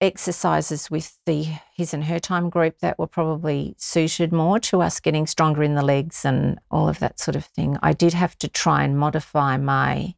exercises 0.00 0.90
with 0.90 1.18
the 1.26 1.46
his 1.74 1.92
and 1.92 2.04
her 2.04 2.18
time 2.18 2.48
group 2.48 2.78
that 2.78 2.98
were 2.98 3.06
probably 3.06 3.74
suited 3.76 4.32
more 4.32 4.58
to 4.58 4.80
us 4.80 4.98
getting 4.98 5.26
stronger 5.26 5.62
in 5.62 5.74
the 5.74 5.84
legs 5.84 6.24
and 6.24 6.58
all 6.70 6.88
of 6.88 6.98
that 7.00 7.20
sort 7.20 7.36
of 7.36 7.44
thing. 7.44 7.76
I 7.82 7.92
did 7.92 8.14
have 8.14 8.36
to 8.38 8.48
try 8.48 8.82
and 8.82 8.98
modify 8.98 9.56
my 9.58 10.14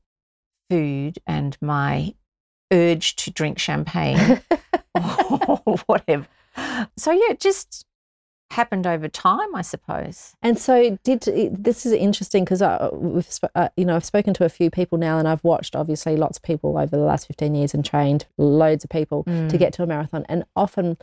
food 0.71 1.19
and 1.27 1.57
my 1.61 2.15
urge 2.73 3.17
to 3.17 3.31
drink 3.31 3.59
champagne 3.59 4.41
or 4.95 5.77
whatever. 5.87 6.27
So 6.97 7.13
yeah, 7.13 7.31
it 7.31 7.41
just 7.41 7.87
happened 8.51 8.87
over 8.87 9.09
time, 9.09 9.55
I 9.55 9.63
suppose. 9.63 10.35
And 10.43 10.59
so, 10.59 10.99
did 11.05 11.23
this 11.23 11.87
is 11.87 11.93
interesting 11.93 12.45
because 12.45 12.63
we've 12.93 13.27
uh, 13.55 13.69
you 13.77 13.85
know 13.87 13.97
I've 13.97 14.05
spoken 14.05 14.35
to 14.35 14.45
a 14.45 14.49
few 14.51 14.71
people 14.71 14.99
now, 14.99 15.19
and 15.19 15.27
I've 15.27 15.43
watched 15.45 15.75
obviously 15.75 16.17
lots 16.17 16.37
of 16.39 16.43
people 16.43 16.77
over 16.79 16.97
the 16.97 17.03
last 17.05 17.27
fifteen 17.27 17.55
years 17.55 17.73
and 17.75 17.85
trained 17.85 18.27
loads 18.37 18.85
of 18.85 18.91
people 18.91 19.25
to 19.25 19.31
Mm. 19.31 19.59
get 19.59 19.73
to 19.75 19.83
a 19.83 19.87
marathon. 19.87 20.27
And 20.29 20.45
often 20.55 20.99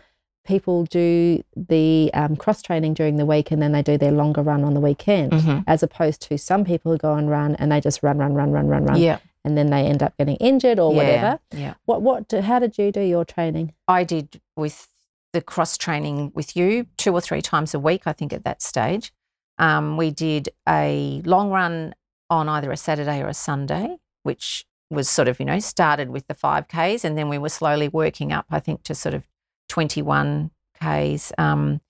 people 0.46 0.86
do 0.86 1.44
the 1.56 2.10
um, 2.14 2.36
cross 2.36 2.62
training 2.62 2.94
during 2.94 3.18
the 3.18 3.26
week, 3.26 3.52
and 3.52 3.62
then 3.62 3.72
they 3.72 3.82
do 3.84 3.98
their 3.98 4.12
longer 4.12 4.42
run 4.42 4.64
on 4.64 4.74
the 4.74 4.80
weekend, 4.80 5.32
Mhm. 5.34 5.64
as 5.68 5.84
opposed 5.84 6.22
to 6.24 6.38
some 6.38 6.66
people 6.66 6.92
who 6.92 6.98
go 6.98 7.14
and 7.16 7.30
run 7.30 7.56
and 7.56 7.72
they 7.72 7.80
just 7.82 8.02
run, 8.04 8.18
run, 8.18 8.34
run, 8.34 8.52
run, 8.52 8.68
run, 8.68 8.86
run, 8.86 9.00
Yeah. 9.00 9.20
and 9.46 9.58
then 9.58 9.70
they 9.70 9.86
end 9.86 10.02
up 10.02 10.18
getting 10.18 10.36
injured 10.38 10.80
or 10.80 10.92
yeah, 10.92 10.98
whatever. 10.98 11.40
Yeah. 11.52 11.74
What 11.86 12.02
what? 12.02 12.28
do- 12.28 12.42
How 12.42 12.60
did 12.60 12.78
you 12.78 12.92
do 12.92 13.02
your 13.02 13.26
training? 13.26 13.74
I 13.88 14.04
did 14.04 14.42
with 14.56 14.88
the 15.34 15.42
cross 15.42 15.78
training 15.78 16.32
with 16.34 16.56
you 16.56 16.88
two 16.98 17.14
or 17.14 17.22
three 17.22 17.42
times 17.42 17.74
a 17.76 17.80
week, 17.80 18.04
I 18.08 18.14
think, 18.14 18.34
at 18.34 18.44
that 18.46 18.62
stage. 18.64 19.14
Um, 19.60 19.96
we 19.98 20.10
did 20.10 20.50
a 20.68 21.22
long 21.26 21.52
run 21.52 21.94
on 22.32 22.50
either 22.50 22.72
a 22.72 22.78
Saturday 22.78 23.22
or 23.22 23.28
a 23.28 23.34
Sunday, 23.34 23.98
which 24.24 24.66
was 24.90 25.08
sort 25.08 25.28
of, 25.28 25.40
you 25.40 25.46
know, 25.46 25.60
started 25.60 26.10
with 26.10 26.26
the 26.28 26.34
5Ks 26.34 27.04
and 27.06 27.16
then 27.16 27.30
we 27.30 27.38
were 27.38 27.50
slowly 27.50 27.88
working 27.88 28.32
up, 28.32 28.46
I 28.50 28.60
think, 28.60 28.82
to 28.84 28.96
sort 28.96 29.14
of 29.14 29.28
21Ks. 29.70 31.32
Um, 31.38 31.82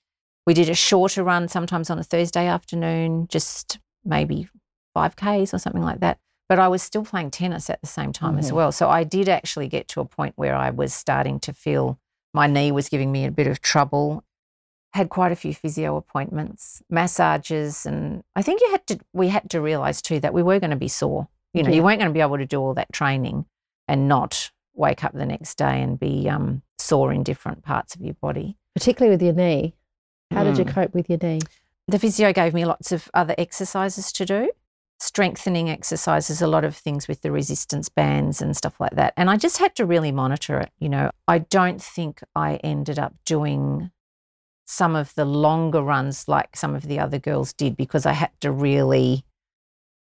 we 0.45 0.53
did 0.53 0.69
a 0.69 0.74
shorter 0.75 1.24
run 1.24 1.48
sometimes 1.48 1.89
on 1.89 2.00
a 2.00 2.03
Thursday 2.03 2.48
afternoon, 2.48 3.27
just 3.27 3.79
maybe 4.03 4.48
5Ks 4.95 5.53
or 5.53 5.59
something 5.59 5.83
like 5.83 6.00
that. 6.00 6.19
But 6.48 6.59
I 6.59 6.67
was 6.67 6.81
still 6.81 7.03
playing 7.05 7.29
tennis 7.31 7.69
at 7.69 7.79
the 7.81 7.88
same 7.88 8.12
time 8.12 8.39
as 8.39 8.50
Mhm. 8.50 8.55
well. 8.55 8.71
So 8.71 8.89
I 8.89 9.03
did 9.03 9.29
actually 9.29 9.67
get 9.67 9.88
to 9.89 10.01
a 10.01 10.05
point 10.05 10.33
where 10.36 10.55
I 10.55 10.71
was 10.71 10.93
starting 10.93 11.39
to 11.41 11.53
feel 11.53 12.00
my 12.33 12.48
knee 12.48 12.71
was 12.71 12.89
giving 12.89 13.12
me 13.12 13.25
a 13.25 13.31
bit 13.31 13.45
of 13.48 13.62
trouble. 13.62 14.24
Had 14.93 15.09
quite 15.09 15.31
a 15.31 15.36
few 15.36 15.53
physio 15.53 15.95
appointments, 15.98 16.81
massages, 16.89 17.86
and 17.86 18.24
I 18.36 18.41
think 18.41 18.62
you 18.62 18.71
had 18.71 18.88
to. 18.88 19.00
We 19.13 19.27
had 19.27 19.48
to 19.51 19.62
realize 19.62 20.01
too 20.01 20.19
that 20.21 20.33
we 20.33 20.41
were 20.41 20.59
going 20.59 20.71
to 20.71 20.75
be 20.75 20.88
sore. 20.88 21.27
You 21.53 21.62
know, 21.62 21.69
Yeah. 21.69 21.75
you 21.75 21.83
weren't 21.83 22.00
going 22.00 22.09
to 22.09 22.13
be 22.13 22.21
able 22.21 22.38
to 22.39 22.45
do 22.48 22.59
all 22.59 22.74
that 22.74 22.91
training 22.91 23.45
and 23.88 24.07
not 24.07 24.50
wake 24.79 25.03
up 25.03 25.13
the 25.13 25.25
next 25.25 25.57
day 25.57 25.81
and 25.81 26.00
be 26.00 26.27
um, 26.29 26.62
sore 26.79 27.13
in 27.13 27.21
different 27.24 27.63
parts 27.63 27.93
of 27.95 28.01
your 28.01 28.15
body. 28.15 28.57
Particularly 28.75 29.13
with 29.13 29.21
your 29.21 29.33
knee. 29.33 29.75
How 30.31 30.43
did 30.43 30.57
you 30.57 30.65
Mm. 30.65 30.74
cope 30.74 30.93
with 30.93 31.09
your 31.09 31.19
knee? 31.21 31.39
The 31.88 32.00
physio 32.00 32.31
gave 32.33 32.53
me 32.53 32.65
lots 32.65 32.91
of 32.91 33.09
other 33.13 33.36
exercises 33.38 34.12
to 34.13 34.25
do, 34.25 34.51
strengthening 35.00 35.69
exercises, 35.69 36.41
a 36.41 36.48
lot 36.48 36.63
of 36.63 36.75
things 36.75 37.07
with 37.07 37.21
the 37.21 37.31
resistance 37.31 37.89
bands 37.89 38.41
and 38.41 38.55
stuff 38.55 38.79
like 38.79 38.95
that. 38.95 39.13
And 39.17 39.29
I 39.29 39.38
just 39.38 39.57
had 39.57 39.75
to 39.77 39.86
really 39.86 40.12
monitor 40.12 40.59
it. 40.59 40.71
You 40.79 40.89
know, 40.89 41.12
I 41.27 41.39
don't 41.39 41.81
think 41.81 42.21
I 42.36 42.57
ended 42.57 43.00
up 43.00 43.13
doing 43.25 43.91
some 44.67 44.95
of 44.95 45.15
the 45.15 45.25
longer 45.25 45.81
runs 45.81 46.27
like 46.27 46.55
some 46.55 46.75
of 46.75 46.83
the 46.83 47.00
other 47.00 47.17
girls 47.17 47.53
did 47.53 47.75
because 47.75 48.05
I 48.05 48.13
had 48.13 48.29
to 48.41 48.51
really, 48.51 49.25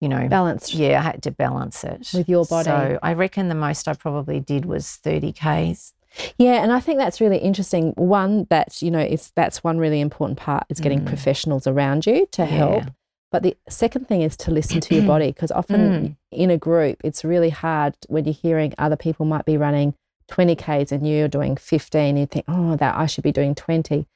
you 0.00 0.08
know, 0.08 0.26
Balanced. 0.28 0.74
yeah, 0.74 0.98
I 0.98 1.02
had 1.02 1.22
to 1.24 1.30
balance 1.30 1.84
it 1.84 2.10
With 2.14 2.28
your 2.28 2.44
body. 2.46 2.66
So 2.66 2.98
I 3.02 3.12
reckon 3.12 3.48
the 3.48 3.54
most 3.54 3.86
I 3.88 3.94
probably 3.94 4.40
did 4.40 4.64
was 4.64 4.96
30 4.96 5.32
Ks. 5.32 5.92
Yeah, 6.38 6.62
and 6.62 6.72
I 6.72 6.80
think 6.80 6.98
that's 6.98 7.20
really 7.20 7.38
interesting. 7.38 7.92
One 7.96 8.46
that 8.50 8.82
you 8.82 8.90
know, 8.90 8.98
it's 8.98 9.30
that's 9.36 9.62
one 9.62 9.78
really 9.78 10.00
important 10.00 10.38
part 10.38 10.64
is 10.68 10.80
getting 10.80 11.02
Mm. 11.02 11.06
professionals 11.06 11.66
around 11.66 12.06
you 12.06 12.26
to 12.32 12.44
help. 12.46 12.84
But 13.30 13.44
the 13.44 13.56
second 13.68 14.08
thing 14.08 14.22
is 14.22 14.36
to 14.38 14.50
listen 14.50 14.80
to 14.80 14.94
your 14.96 15.04
body 15.06 15.28
because 15.28 15.52
often 15.60 15.80
Mm. 15.80 16.16
in 16.32 16.50
a 16.50 16.58
group, 16.58 16.98
it's 17.04 17.22
really 17.24 17.50
hard 17.50 17.94
when 18.08 18.24
you're 18.24 18.34
hearing 18.34 18.74
other 18.76 18.96
people 18.96 19.24
might 19.24 19.44
be 19.44 19.56
running 19.56 19.94
20 20.28 20.56
Ks 20.56 20.90
and 20.90 21.06
you're 21.08 21.28
doing 21.28 21.56
15. 21.56 22.16
You 22.16 22.26
think, 22.26 22.44
oh, 22.48 22.74
that 22.76 22.96
I 22.96 23.06
should 23.06 23.22
be 23.24 23.32
doing 23.32 23.54
20. 23.54 24.06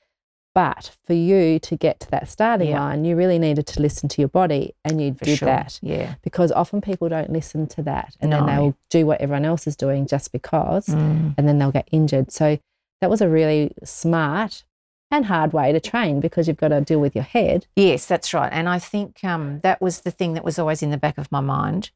But 0.55 0.93
for 1.05 1.15
you 1.15 1.59
to 1.59 1.77
get 1.77 1.99
to 2.01 2.11
that 2.13 2.29
starting 2.29 2.69
Yeah. 2.69 2.81
line, 2.81 3.05
you 3.05 3.17
really 3.17 3.39
needed 3.41 3.67
to 3.67 3.81
listen 3.83 4.09
to 4.11 4.23
your 4.23 4.29
body 4.29 4.75
and 4.85 5.03
you 5.03 5.15
For 5.15 5.25
did 5.25 5.39
sure. 5.39 5.47
that 5.47 5.81
Yeah. 5.83 6.15
because 6.23 6.53
often 6.53 6.81
people 6.81 7.09
don't 7.09 7.31
listen 7.31 7.67
to 7.69 7.83
that 7.83 8.17
and 8.21 8.33
then 8.33 8.47
they'll 8.47 8.77
do 8.89 9.05
what 9.05 9.21
everyone 9.21 9.45
else 9.45 9.67
is 9.67 9.75
doing 9.75 10.07
just 10.07 10.31
because 10.31 10.87
Mm. 10.87 11.35
and 11.37 11.49
then 11.49 11.59
they'll 11.59 11.73
get 11.73 11.89
injured. 11.91 12.31
So 12.31 12.59
that 13.01 13.11
was 13.11 13.21
a 13.21 13.29
really 13.29 13.73
smart 13.83 14.65
and 15.11 15.27
hard 15.27 15.53
way 15.53 15.73
to 15.73 15.81
train 15.81 16.21
because 16.21 16.47
you've 16.47 16.57
got 16.57 16.69
to 16.69 16.81
deal 16.81 17.01
with 17.01 17.15
your 17.17 17.25
head. 17.25 17.67
Yes, 17.75 18.07
that's 18.07 18.33
right. 18.33 18.53
And 18.53 18.69
I 18.69 18.79
think 18.79 19.23
um, 19.25 19.59
that 19.61 19.81
was 19.83 20.01
the 20.03 20.11
thing 20.13 20.35
that 20.35 20.45
was 20.45 20.59
always 20.59 20.83
in 20.83 20.91
the 20.91 20.97
back 20.97 21.19
of 21.19 21.31
my 21.33 21.41
mind. 21.41 21.91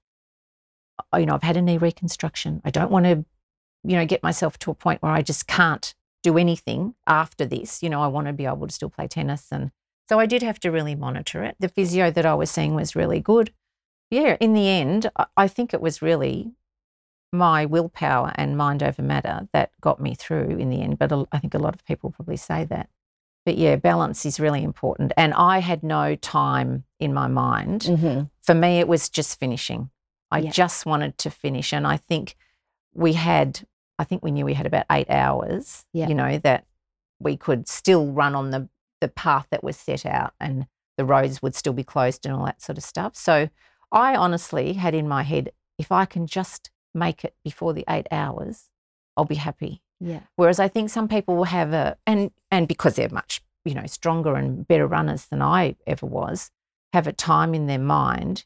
You 1.16 1.26
know, 1.26 1.34
I've 1.34 1.42
had 1.44 1.56
a 1.56 1.62
knee 1.62 1.78
reconstruction. 1.78 2.60
I 2.64 2.70
don't 2.70 2.90
want 2.90 3.04
to, 3.06 3.24
you 3.84 3.96
know, 3.96 4.04
get 4.04 4.22
myself 4.22 4.58
to 4.60 4.70
a 4.72 4.74
point 4.74 5.00
where 5.00 5.12
I 5.12 5.22
just 5.22 5.46
can't 5.46 5.94
do 6.22 6.36
anything 6.38 6.94
after 7.06 7.44
this. 7.46 7.82
You 7.82 7.90
know, 7.90 8.02
I 8.02 8.06
want 8.08 8.26
to 8.26 8.32
be 8.32 8.46
able 8.46 8.66
to 8.66 8.72
still 8.74 8.90
play 8.90 9.06
tennis. 9.08 9.48
And 9.52 9.70
so 10.08 10.18
I 10.18 10.26
did 10.26 10.42
have 10.42 10.58
to 10.60 10.70
really 10.70 10.94
monitor 10.94 11.44
it. 11.44 11.56
The 11.60 11.68
physio 11.68 12.10
that 12.10 12.26
I 12.26 12.34
was 12.34 12.50
seeing 12.50 12.74
was 12.74 12.96
really 12.96 13.20
good. 13.20 13.52
Yeah, 14.10 14.36
in 14.40 14.54
the 14.54 14.68
end, 14.68 15.10
I- 15.36 15.48
think 15.48 15.74
it 15.74 15.80
was 15.82 16.00
really 16.02 16.52
my 17.30 17.66
willpower 17.66 18.32
and 18.36 18.56
mind 18.56 18.82
over 18.82 19.02
matter 19.02 19.48
that 19.52 19.70
got 19.82 20.00
me 20.00 20.14
through 20.14 20.56
in 20.56 20.70
the 20.70 20.80
end. 20.80 20.98
But 20.98 21.12
I 21.30 21.38
think 21.38 21.52
a 21.54 21.58
lot 21.58 21.74
of 21.74 21.84
people 21.84 22.10
probably 22.10 22.38
say 22.38 22.64
that. 22.64 22.88
But 23.44 23.58
yeah, 23.58 23.76
balance 23.76 24.24
is 24.26 24.40
really 24.40 24.62
important. 24.62 25.12
And 25.16 25.34
I 25.34 25.58
had 25.60 25.82
no 25.82 26.14
time 26.16 26.84
in 26.98 27.12
my 27.12 27.28
mind. 27.28 27.82
Mm-hmm. 27.82 28.24
For 28.40 28.54
me, 28.54 28.78
it 28.80 28.88
was 28.88 29.08
just 29.10 29.38
finishing. 29.38 29.90
I 30.30 30.38
Yeah. 30.40 30.50
just 30.50 30.86
wanted 30.86 31.18
to 31.18 31.30
finish. 31.30 31.72
And 31.72 31.86
I 31.86 31.98
think 31.98 32.34
we 32.94 33.12
had, 33.12 33.66
I 33.98 34.04
think 34.04 34.22
we 34.22 34.30
knew 34.30 34.44
we 34.44 34.54
had 34.54 34.66
about 34.66 34.86
eight 34.90 35.10
hours, 35.10 35.84
Yeah. 35.92 36.08
you 36.08 36.14
know, 36.14 36.38
that 36.38 36.66
we 37.20 37.36
could 37.36 37.68
still 37.68 38.12
run 38.12 38.34
on 38.34 38.50
the, 38.50 38.68
the 39.00 39.08
path 39.08 39.46
that 39.50 39.64
was 39.64 39.76
set 39.76 40.06
out 40.06 40.34
and 40.40 40.66
the 40.96 41.04
roads 41.04 41.42
would 41.42 41.54
still 41.54 41.72
be 41.72 41.84
closed 41.84 42.24
and 42.26 42.34
all 42.34 42.44
that 42.44 42.62
sort 42.62 42.78
of 42.78 42.84
stuff. 42.84 43.16
So 43.16 43.48
I 43.90 44.14
honestly 44.14 44.74
had 44.74 44.94
in 44.94 45.08
my 45.08 45.22
head, 45.22 45.50
if 45.78 45.90
I 45.92 46.04
can 46.04 46.26
just 46.26 46.70
make 46.94 47.24
it 47.24 47.34
before 47.44 47.72
the 47.72 47.84
eight 47.88 48.06
hours, 48.10 48.70
I'll 49.16 49.24
be 49.24 49.36
happy. 49.36 49.82
Yeah. 50.00 50.20
Whereas 50.36 50.60
I 50.60 50.68
think 50.68 50.90
some 50.90 51.08
people 51.08 51.34
will 51.36 51.44
have 51.44 51.72
a 51.72 51.96
and 52.06 52.30
and 52.50 52.68
because 52.68 52.94
they're 52.94 53.08
much 53.08 53.42
you 53.64 53.74
know 53.74 53.86
stronger 53.86 54.36
and 54.36 54.66
better 54.66 54.86
runners 54.86 55.26
than 55.26 55.42
I 55.42 55.74
ever 55.86 56.06
was, 56.06 56.50
have 56.92 57.06
a 57.08 57.12
time 57.12 57.52
in 57.54 57.66
their 57.66 57.80
mind. 57.80 58.44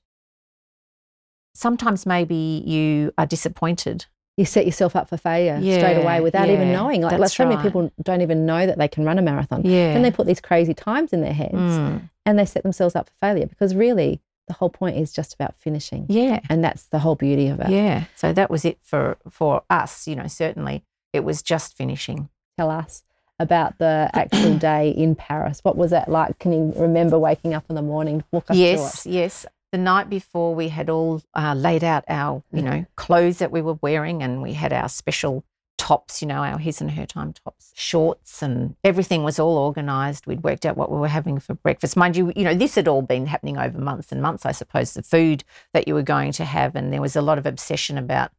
Sometimes 1.55 2.07
maybe 2.07 2.63
you 2.65 3.13
are 3.19 3.27
disappointed 3.27 4.07
you 4.37 4.45
set 4.47 4.65
yourself 4.65 4.97
up 4.97 5.09
for 5.09 5.17
failure 5.17 5.59
straight 5.61 5.97
away 5.97 6.21
without 6.21 6.49
even 6.49 6.73
knowing. 6.73 7.03
Like, 7.03 7.19
like 7.19 7.31
so 7.31 7.45
many 7.45 7.57
right. 7.57 7.63
people 7.65 7.93
don't 8.03 8.23
even 8.23 8.47
know 8.47 8.67
that 8.67 8.79
they 8.79 8.89
can 8.89 9.05
run 9.05 9.19
a 9.19 9.23
marathon. 9.23 9.63
Yeah. 9.65 9.93
Then 9.93 10.03
they 10.03 10.11
put 10.11 10.27
these 10.27 10.41
crazy 10.41 10.75
times 10.75 11.13
in 11.13 11.21
their 11.21 11.35
heads 11.35 11.53
Mm. 11.53 12.09
and 12.25 12.39
they 12.39 12.47
set 12.47 12.63
themselves 12.63 12.97
up 12.97 13.09
for 13.09 13.15
failure 13.21 13.47
because 13.47 13.75
really 13.75 14.21
the 14.49 14.55
whole 14.55 14.71
point 14.71 14.97
is 14.97 15.13
just 15.13 15.35
about 15.35 15.55
finishing. 15.59 16.07
Yeah. 16.09 16.41
And 16.49 16.65
that's 16.65 16.85
the 16.85 16.99
whole 17.01 17.15
beauty 17.15 17.49
of 17.49 17.61
it. 17.61 17.69
Yeah. 17.71 18.05
So 18.17 18.33
that 18.33 18.51
was 18.51 18.65
it 18.65 18.79
for 18.83 19.19
for 19.29 19.63
us, 19.69 20.09
you 20.09 20.17
know, 20.17 20.27
certainly 20.27 20.83
it 21.13 21.25
was 21.25 21.43
just 21.43 21.77
finishing. 21.77 22.31
Tell 22.59 22.71
us 22.71 23.03
about 23.39 23.79
the 23.79 24.11
actual 24.15 24.57
day 24.57 24.91
in 24.91 25.15
Paris. 25.15 25.61
What 25.63 25.77
was 25.77 25.91
that 25.91 26.09
like? 26.09 26.39
Can 26.39 26.53
you 26.53 26.73
remember 26.77 27.19
waking 27.19 27.53
up 27.55 27.65
in 27.69 27.77
the 27.77 27.83
morning? 27.83 28.25
Walk 28.33 28.51
us 28.51 28.57
yes, 28.57 29.07
yes. 29.07 29.47
The 29.73 29.79
night 29.79 30.11
before 30.11 30.55
we 30.55 30.69
had 30.69 30.89
all 30.91 31.23
uh, 31.35 31.55
laid 31.55 31.83
out 31.83 32.05
our, 32.09 32.43
you 32.53 32.63
know, 32.63 32.85
clothes 32.97 33.39
that 33.39 33.51
we 33.51 33.63
were 33.63 33.79
wearing 33.81 34.23
and 34.23 34.43
we 34.43 34.53
had 34.53 34.73
our 34.73 34.89
special 34.89 35.45
tops, 35.79 36.21
you 36.23 36.29
know, 36.29 36.45
our 36.45 36.59
his 36.59 36.81
and 36.81 36.91
her 36.93 37.07
time 37.07 37.33
tops, 37.33 37.73
shorts 37.75 38.43
and 38.43 38.77
everything 38.85 39.25
was 39.25 39.39
all 39.39 39.57
organised. 39.59 40.27
We'd 40.27 40.45
worked 40.45 40.65
out 40.67 40.77
what 40.77 40.93
we 40.93 40.99
were 40.99 41.09
having 41.09 41.41
for 41.41 41.55
breakfast. 41.55 41.97
Mind 41.97 42.17
you, 42.17 42.33
you 42.37 42.45
know, 42.45 42.55
this 42.55 42.75
had 42.75 42.87
all 42.87 43.03
been 43.03 43.27
happening 43.27 43.57
over 43.59 43.79
months 43.79 44.13
and 44.13 44.21
months, 44.23 44.45
I 44.47 44.53
suppose, 44.53 44.93
the 44.93 45.03
food 45.03 45.43
that 45.73 45.89
you 45.89 45.95
were 45.95 46.03
going 46.03 46.33
to 46.33 46.45
have. 46.45 46.77
And 46.77 46.93
there 46.93 47.01
was 47.01 47.17
a 47.17 47.23
lot 47.23 47.39
of 47.39 47.47
obsession 47.47 47.97
about 47.99 48.31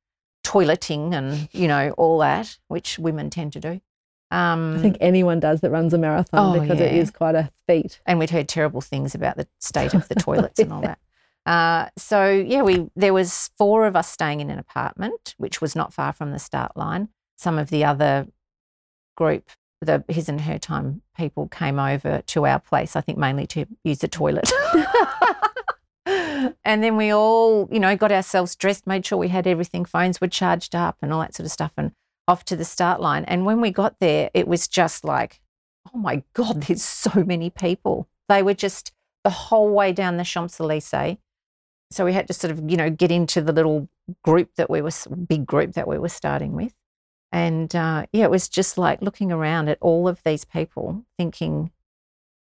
toileting 0.46 1.14
and, 1.14 1.50
you 1.52 1.68
know, 1.68 1.92
all 1.98 2.20
that, 2.20 2.58
which 2.68 3.00
women 3.00 3.30
tend 3.30 3.54
to 3.54 3.60
do. 3.60 3.82
Um. 4.32 4.76
I 4.78 4.82
think 4.82 4.98
anyone 5.00 5.40
does 5.40 5.62
that 5.62 5.70
runs 5.72 5.94
a 5.94 5.98
marathon 5.98 6.56
Oh, 6.56 6.60
because 6.60 6.80
it 6.80 6.92
yeah. 6.94 7.00
is 7.02 7.12
quite 7.12 7.36
a 7.36 7.52
feat. 7.68 8.00
and 8.06 8.20
we'd 8.20 8.30
heard 8.30 8.48
terrible 8.48 8.82
things 8.82 9.14
about 9.16 9.38
the 9.38 9.48
state 9.60 9.94
of 9.94 10.08
the 10.08 10.16
toilets 10.16 10.60
and 10.60 10.72
all 10.72 10.82
that. 10.90 11.00
Uh, 11.46 11.90
so 11.98 12.30
yeah, 12.30 12.62
we 12.62 12.90
there 12.96 13.14
was 13.14 13.50
four 13.58 13.86
of 13.86 13.96
us 13.96 14.10
staying 14.10 14.40
in 14.40 14.50
an 14.50 14.60
apartment, 14.60 15.36
which 15.38 15.62
was 15.62 15.76
not 15.76 15.94
far 15.94 16.14
from 16.14 16.32
the 16.32 16.40
start 16.40 16.78
line. 16.78 17.10
Some 17.38 17.58
of 17.58 17.70
the 17.70 17.84
other 17.84 18.28
group, 19.18 19.50
the 19.82 20.04
his 20.08 20.30
and 20.30 20.42
her 20.42 20.58
time 20.58 21.02
people, 21.18 21.48
came 21.48 21.80
over 21.80 22.22
to 22.28 22.46
our 22.46 22.60
place. 22.60 22.96
I 22.96 23.02
think 23.02 23.18
mainly 23.18 23.48
to 23.48 23.66
use 23.84 24.00
the 24.00 24.08
toilet. 24.08 24.52
and 26.06 26.84
then 26.84 26.96
we 26.96 27.12
all, 27.12 27.68
you 27.72 27.80
know, 27.80 27.96
got 27.96 28.12
ourselves 28.12 28.56
dressed, 28.56 28.88
made 28.88 29.06
sure 29.06 29.18
we 29.18 29.28
had 29.28 29.48
everything, 29.48 29.86
phones 29.86 30.22
were 30.22 30.28
charged 30.28 30.76
up, 30.76 30.98
and 31.02 31.12
all 31.12 31.22
that 31.22 31.36
sort 31.36 31.46
of 31.46 31.52
stuff, 31.52 31.74
and 31.78 31.92
off 32.28 32.46
to 32.46 32.56
the 32.56 32.66
start 32.66 33.02
line. 33.02 33.26
And 33.26 33.46
when 33.46 33.60
we 33.60 33.70
got 33.70 34.00
there, 34.00 34.30
it 34.34 34.48
was 34.48 34.68
just 34.68 35.04
like 35.04 35.42
oh 35.94 35.98
my 35.98 36.24
God, 36.34 36.64
there's 36.64 36.84
so 36.84 37.24
many 37.24 37.50
people. 37.50 38.08
They 38.30 38.44
were 38.44 38.54
just 38.54 38.92
the 39.24 39.30
whole 39.30 39.70
way 39.70 39.94
down 39.94 40.18
the 40.18 40.24
Champs 40.24 40.60
Elysees. 40.60 41.18
So 41.94 42.06
we 42.06 42.14
had 42.14 42.28
to 42.28 42.34
sort 42.34 42.52
of, 42.52 42.70
you 42.70 42.76
know, 42.76 42.90
get 42.90 43.12
into 43.12 43.42
the 43.42 43.54
little 43.54 43.88
group 44.24 44.56
that 44.56 44.70
we 44.70 44.82
were, 44.82 44.92
big 45.28 45.46
group 45.46 45.74
that 45.74 45.88
we 45.88 46.00
were 46.00 46.10
starting 46.10 46.54
with. 46.54 46.74
And 47.32 47.76
uh, 47.76 48.08
yeah, 48.12 48.26
it 48.26 48.32
was 48.32 48.50
just 48.50 48.78
like 48.78 49.02
looking 49.02 49.32
around 49.32 49.70
at 49.70 49.78
all 49.82 50.08
of 50.08 50.22
these 50.24 50.46
people, 50.46 51.04
thinking 51.18 51.72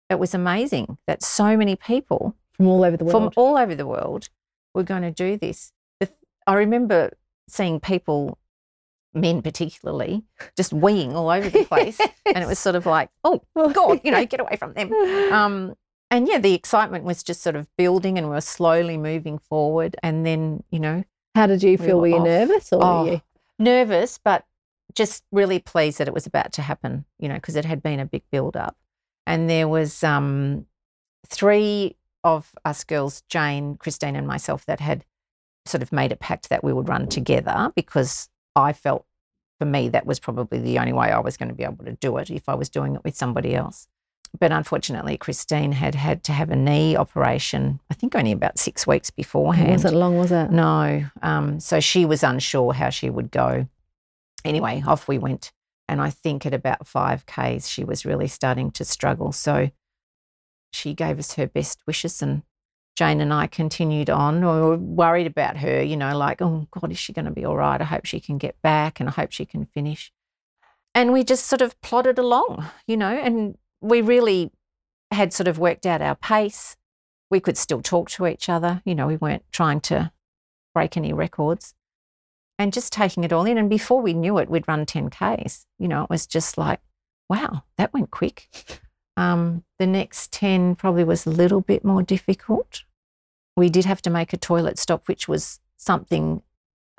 it 0.09 0.19
was 0.19 0.35
amazing 0.35 0.99
that 1.07 1.23
so 1.23 1.57
many 1.57 1.75
people 1.77 2.37
From 2.53 2.67
all 2.67 2.85
over 2.85 2.97
the 2.97 3.05
world, 3.05 3.35
from 3.35 3.43
all 3.43 3.57
over 3.57 3.75
the 3.75 3.87
world 3.87 4.29
were 4.75 4.83
going 4.83 5.03
to 5.03 5.11
do 5.11 5.37
this. 5.37 5.73
I 6.47 6.55
remember 6.55 7.13
seeing 7.49 7.81
people, 7.81 8.39
men 9.15 9.43
particularly, 9.43 10.25
just 10.57 10.73
weeing 10.73 11.15
all 11.15 11.31
over 11.31 11.49
the 11.49 11.65
place. 11.69 12.01
and 12.27 12.43
it 12.43 12.47
was 12.47 12.59
sort 12.59 12.77
of 12.77 12.87
like, 12.87 13.11
oh, 13.25 13.41
God, 13.55 14.01
you 14.05 14.11
know, 14.11 14.25
get 14.27 14.41
away 14.41 14.57
from 14.57 14.75
them. 14.75 14.93
Um, 15.33 15.75
and 16.13 16.29
yeah, 16.29 16.39
the 16.39 16.53
excitement 16.55 17.05
was 17.05 17.23
just 17.23 17.41
sort 17.43 17.57
of 17.57 17.67
building 17.79 18.19
and 18.19 18.29
we 18.29 18.35
were 18.35 18.41
slowly 18.43 18.97
moving 18.99 19.39
forward. 19.39 19.97
And 20.03 20.25
then, 20.27 20.63
you 20.71 20.79
know, 20.79 21.05
How 21.35 21.47
did 21.47 21.63
you 21.63 21.71
we 21.73 21.77
feel? 21.79 21.97
were 21.97 22.03
Were 22.03 22.09
you 22.09 22.17
off. 22.19 22.25
nervous 22.25 22.73
or 22.73 22.85
Oh, 22.85 23.05
were 23.05 23.11
you? 23.13 23.23
nervous, 23.59 24.21
but 24.23 24.45
just 24.95 25.25
really 25.33 25.59
pleased 25.59 25.97
that 25.99 26.09
it 26.09 26.15
was 26.15 26.27
about 26.27 26.53
to 26.53 26.63
happen, 26.63 27.07
you 27.19 27.29
know, 27.29 27.37
because 27.37 27.57
it 27.57 27.65
had 27.65 27.83
been 27.83 27.99
a 27.99 28.05
big 28.05 28.23
build 28.31 28.57
up. 28.59 28.77
And 29.27 29.49
there 29.49 29.67
was 29.69 30.05
um, 30.05 30.67
three 31.27 31.97
of 32.25 32.53
us 32.65 32.85
girls, 32.85 33.23
Jane, 33.29 33.77
Christine, 33.77 34.15
and 34.15 34.27
myself, 34.27 34.67
that 34.67 34.81
had 34.81 35.07
sort 35.65 35.83
of 35.83 35.93
made 35.93 36.13
a 36.13 36.17
pact 36.17 36.51
that 36.51 36.63
we 36.63 36.73
would 36.75 36.89
run 36.89 37.07
together 37.09 37.73
because 37.75 38.29
I 38.55 38.75
felt 38.75 39.07
for 39.59 39.65
me 39.65 39.89
that 39.89 40.05
was 40.05 40.21
probably 40.21 40.59
the 40.59 40.79
only 40.79 40.93
way 40.93 41.11
I 41.11 41.21
was 41.21 41.37
going 41.39 41.49
to 41.49 41.55
be 41.55 41.63
able 41.65 41.85
to 41.85 41.93
do 41.93 42.17
it 42.19 42.31
if 42.31 42.49
I 42.49 42.55
was 42.55 42.69
doing 42.69 42.97
it 42.97 43.05
with 43.05 43.17
somebody 43.17 43.55
else. 43.55 43.87
But 44.39 44.51
unfortunately, 44.51 45.19
Christine 45.19 45.73
had 45.73 45.95
had 45.95 46.25
to 46.25 46.33
have 46.33 46.51
a 46.51 46.57
knee 46.57 46.97
operation, 46.97 47.81
I 47.91 47.95
think 47.95 48.15
only 48.15 48.33
about 48.33 48.59
six 48.59 48.87
weeks 48.87 49.11
It 49.11 49.17
beforehand. 49.17 49.71
wasn't 49.73 49.95
long, 49.97 50.17
was 50.17 50.33
it? 50.33 50.51
No. 50.51 51.05
Um, 51.21 51.61
so 51.61 51.81
she 51.81 52.05
was 52.07 52.23
unsure 52.23 52.73
how 52.73 52.89
she 52.91 53.11
would 53.11 53.31
go. 53.31 53.67
Anyway, 54.45 54.83
off 54.87 55.07
we 55.07 55.19
went. 55.19 55.53
And 55.89 56.01
I 56.01 56.09
think 56.11 56.47
at 56.47 56.55
about 56.55 56.87
5Ks, 56.87 57.69
she 57.69 57.85
was 57.85 58.07
really 58.07 58.27
starting 58.29 58.71
to 58.73 58.85
struggle. 58.85 59.33
So 59.33 59.71
she 60.73 60.95
gave 60.95 61.19
us 61.19 61.35
her 61.35 61.47
best 61.47 61.81
wishes, 61.87 62.23
and 62.23 62.43
Jane 62.97 63.21
and 63.21 63.33
I 63.35 63.47
continued 63.47 64.09
on. 64.09 64.41
We 64.41 64.47
were 64.47 64.77
worried 64.79 65.27
about 65.27 65.59
her, 65.59 65.83
you 65.83 65.97
know, 65.97 66.17
like, 66.17 66.41
oh 66.41 66.67
God, 66.71 66.91
is 66.91 66.99
she 66.99 67.13
going 67.13 67.27
to 67.27 67.31
be 67.31 67.45
all 67.45 67.57
right? 67.57 67.81
I 67.81 67.85
hope 67.85 68.07
she 68.07 68.21
can 68.21 68.39
get 68.39 68.61
back 68.63 68.99
and 69.01 69.09
I 69.09 69.13
hope 69.13 69.33
she 69.33 69.45
can 69.45 69.67
finish. 69.67 70.11
And 70.95 71.13
we 71.13 71.25
just 71.25 71.47
sort 71.47 71.63
of 71.63 71.79
plodded 71.81 72.19
along, 72.19 72.67
you 72.87 72.97
know, 72.97 73.13
and 73.15 73.57
we 73.83 74.01
really 74.01 74.51
had 75.11 75.33
sort 75.33 75.49
of 75.49 75.59
worked 75.59 75.85
out 75.85 76.01
our 76.01 76.15
pace. 76.15 76.77
We 77.31 77.41
could 77.41 77.59
still 77.59 77.83
talk 77.83 78.09
to 78.11 78.27
each 78.27 78.49
other, 78.49 78.83
you 78.85 78.95
know, 78.95 79.07
we 79.07 79.17
weren't 79.17 79.45
trying 79.53 79.81
to 79.83 80.13
break 80.75 80.97
any 80.97 81.13
records 81.13 81.75
and 82.59 82.73
just 82.73 82.93
taking 82.93 83.25
it 83.25 83.33
all 83.33 83.45
in. 83.45 83.59
And 83.59 83.69
before 83.69 84.01
we 84.01 84.15
knew 84.15 84.39
it, 84.39 84.49
we'd 84.49 84.69
run 84.69 84.87
10Ks. 84.87 85.67
You 85.79 85.89
know, 85.89 86.05
it 86.05 86.11
was 86.11 86.27
just 86.27 86.57
like, 86.57 86.81
wow, 87.29 87.65
that 87.77 87.93
went 87.93 88.11
quick. 88.11 88.49
Um, 89.15 89.65
the 89.79 89.87
next 89.87 90.33
10 90.33 90.77
probably 90.77 91.05
was 91.05 91.27
a 91.27 91.31
little 91.31 91.61
bit 91.61 91.85
more 91.85 92.03
difficult. 92.03 92.85
We 93.59 93.69
did 93.69 93.85
have 93.85 94.01
to 94.03 94.11
make 94.11 94.33
a 94.33 94.39
toilet 94.39 94.79
stop, 94.79 95.07
which 95.07 95.29
was 95.29 95.61
something 95.77 96.41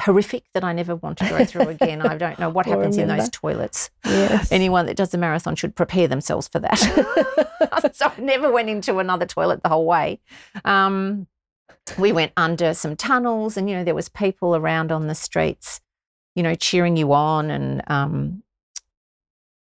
horrific 0.02 0.44
that 0.54 0.64
I 0.64 0.74
never 0.74 0.96
want 0.96 1.18
to 1.20 1.30
go 1.30 1.46
through 1.46 1.68
again. 1.70 2.02
I 2.02 2.18
don't 2.18 2.40
know 2.40 2.50
what 2.50 2.66
happens 2.66 2.98
in 2.98 3.08
those 3.08 3.30
toilets. 3.30 3.90
Yes. 4.06 4.52
Anyone 4.52 4.86
that 4.88 4.98
does 4.98 5.14
a 5.14 5.18
marathon 5.18 5.56
should 5.56 5.76
prepare 5.76 6.08
themselves 6.08 6.48
for 6.48 6.60
that. 6.60 6.78
so 7.94 8.08
I 8.08 8.20
never 8.20 8.52
went 8.52 8.70
into 8.70 9.00
another 9.00 9.26
toilet 9.26 9.64
the 9.64 9.70
whole 9.70 9.86
way. 9.86 10.20
Um, 10.66 11.28
we 11.98 12.12
went 12.12 12.32
under 12.38 12.74
some 12.74 12.96
tunnels, 12.96 13.58
and 13.58 13.70
you 13.70 13.76
know 13.76 13.84
there 13.84 13.96
was 13.96 14.10
people 14.10 14.56
around 14.56 14.92
on 14.92 15.08
the 15.08 15.16
streets, 15.16 15.82
you 16.36 16.44
know, 16.44 16.56
cheering 16.56 16.96
you 16.96 17.14
on, 17.14 17.52
and 17.52 17.82
um, 17.88 18.44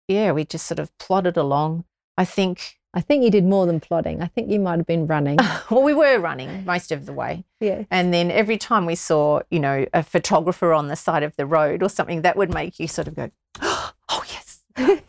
yeah, 0.09 0.33
we 0.33 0.45
just 0.45 0.67
sort 0.67 0.79
of 0.79 0.97
plodded 0.99 1.37
along. 1.37 1.85
I 2.17 2.25
think, 2.25 2.79
I 2.95 3.01
think 3.01 3.25
you 3.25 3.31
did 3.31 3.45
more 3.45 3.67
than 3.67 3.81
plodding. 3.81 4.23
I 4.23 4.27
think 4.27 4.51
you 4.51 4.61
might 4.61 4.79
have 4.79 4.87
been 4.87 5.07
running. 5.07 5.37
well, 5.71 5.83
we 5.83 5.93
were 5.93 6.19
running 6.19 6.65
most 6.65 6.93
of 6.93 7.07
the 7.07 7.13
way, 7.13 7.45
yeah. 7.61 7.85
and 7.91 8.15
then 8.15 8.31
every 8.31 8.57
time 8.57 8.87
we 8.87 8.95
saw, 8.95 9.41
you 9.51 9.59
know, 9.59 9.85
a 9.93 10.03
photographer 10.03 10.73
on 10.73 10.89
the 10.89 10.97
side 10.97 11.25
of 11.25 11.35
the 11.37 11.45
road 11.45 11.83
or 11.83 11.89
something, 11.89 12.23
that 12.23 12.37
would 12.37 12.55
make 12.55 12.79
you 12.79 12.87
sort 12.87 13.09
of 13.09 13.17
go, 13.17 13.31
oh 13.61 14.25
yes, 14.29 14.61
you 14.79 15.01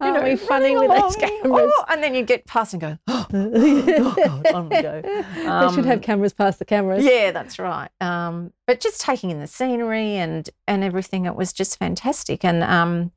Aren't 0.00 0.24
we 0.24 0.36
funny 0.36 0.76
with 0.76 0.90
those 0.90 1.16
cameras? 1.16 1.72
Oh, 1.74 1.84
and 1.88 2.02
then 2.02 2.14
you 2.14 2.22
get 2.22 2.46
past 2.46 2.72
and 2.72 2.80
go, 2.80 2.98
oh, 3.08 3.26
oh 3.32 4.14
God, 4.16 4.46
on 4.54 4.68
we 4.68 4.82
go. 4.82 5.00
they 5.02 5.74
should 5.74 5.84
have 5.86 5.98
Um, 5.98 6.00
cameras 6.00 6.32
past 6.32 6.58
the 6.58 6.64
cameras. 6.64 7.04
Yeah, 7.04 7.32
that's 7.32 7.58
right. 7.58 7.90
Um, 8.00 8.52
but 8.66 8.80
just 8.80 9.00
taking 9.00 9.30
in 9.30 9.40
the 9.40 9.46
scenery 9.46 10.16
and 10.16 10.48
and 10.66 10.84
everything, 10.84 11.24
it 11.24 11.34
was 11.34 11.52
just 11.52 11.78
fantastic. 11.78 12.44
And 12.44 12.62
um, 12.62 13.12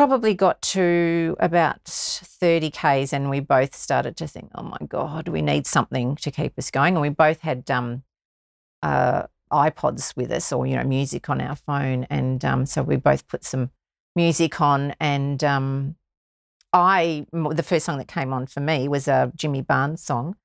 probably 0.00 0.32
got 0.32 0.62
to 0.62 1.36
about 1.40 1.84
thirty 1.84 2.70
k's, 2.70 3.12
and 3.12 3.28
we 3.28 3.38
both 3.38 3.74
started 3.74 4.16
to 4.16 4.26
think, 4.26 4.50
oh 4.54 4.62
my 4.62 4.78
God, 4.88 5.28
we 5.28 5.42
need 5.42 5.66
something 5.66 6.16
to 6.16 6.30
keep 6.30 6.58
us 6.58 6.70
going. 6.70 6.94
And 6.94 7.02
we 7.02 7.10
both 7.10 7.42
had 7.42 7.70
um, 7.70 8.02
uh, 8.82 9.24
iPods 9.52 10.16
with 10.16 10.32
us, 10.32 10.52
or 10.52 10.66
you 10.66 10.74
know, 10.74 10.84
music 10.84 11.28
on 11.28 11.38
our 11.38 11.54
phone, 11.54 12.04
and 12.08 12.42
um, 12.46 12.64
so 12.64 12.82
we 12.82 12.96
both 12.96 13.28
put 13.28 13.44
some 13.44 13.72
music 14.16 14.58
on 14.62 14.94
and. 14.98 15.44
Um, 15.44 15.96
I 16.72 17.26
the 17.32 17.62
first 17.62 17.84
song 17.84 17.98
that 17.98 18.08
came 18.08 18.32
on 18.32 18.46
for 18.46 18.60
me 18.60 18.88
was 18.88 19.06
a 19.06 19.30
Jimmy 19.36 19.60
Barnes 19.60 20.02
song, 20.02 20.36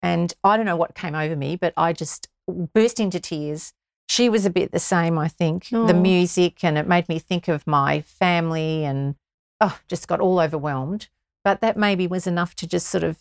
and 0.00 0.32
I 0.42 0.56
don't 0.56 0.64
know 0.64 0.76
what 0.76 0.94
came 0.94 1.14
over 1.14 1.36
me, 1.36 1.56
but 1.56 1.74
I 1.76 1.92
just 1.92 2.28
burst 2.72 2.98
into 2.98 3.20
tears. 3.20 3.74
She 4.08 4.28
was 4.28 4.44
a 4.44 4.50
bit 4.50 4.72
the 4.72 4.78
same, 4.78 5.18
I 5.18 5.28
think. 5.28 5.68
The 5.86 5.94
music, 5.94 6.62
and 6.62 6.76
it 6.76 6.86
made 6.86 7.08
me 7.08 7.18
think 7.18 7.48
of 7.48 7.66
my 7.66 8.02
family, 8.02 8.84
and 8.84 9.14
oh, 9.60 9.78
just 9.88 10.08
got 10.08 10.20
all 10.20 10.38
overwhelmed. 10.38 11.08
But 11.44 11.60
that 11.60 11.76
maybe 11.76 12.06
was 12.06 12.26
enough 12.26 12.54
to 12.56 12.66
just 12.66 12.88
sort 12.88 13.04
of 13.04 13.18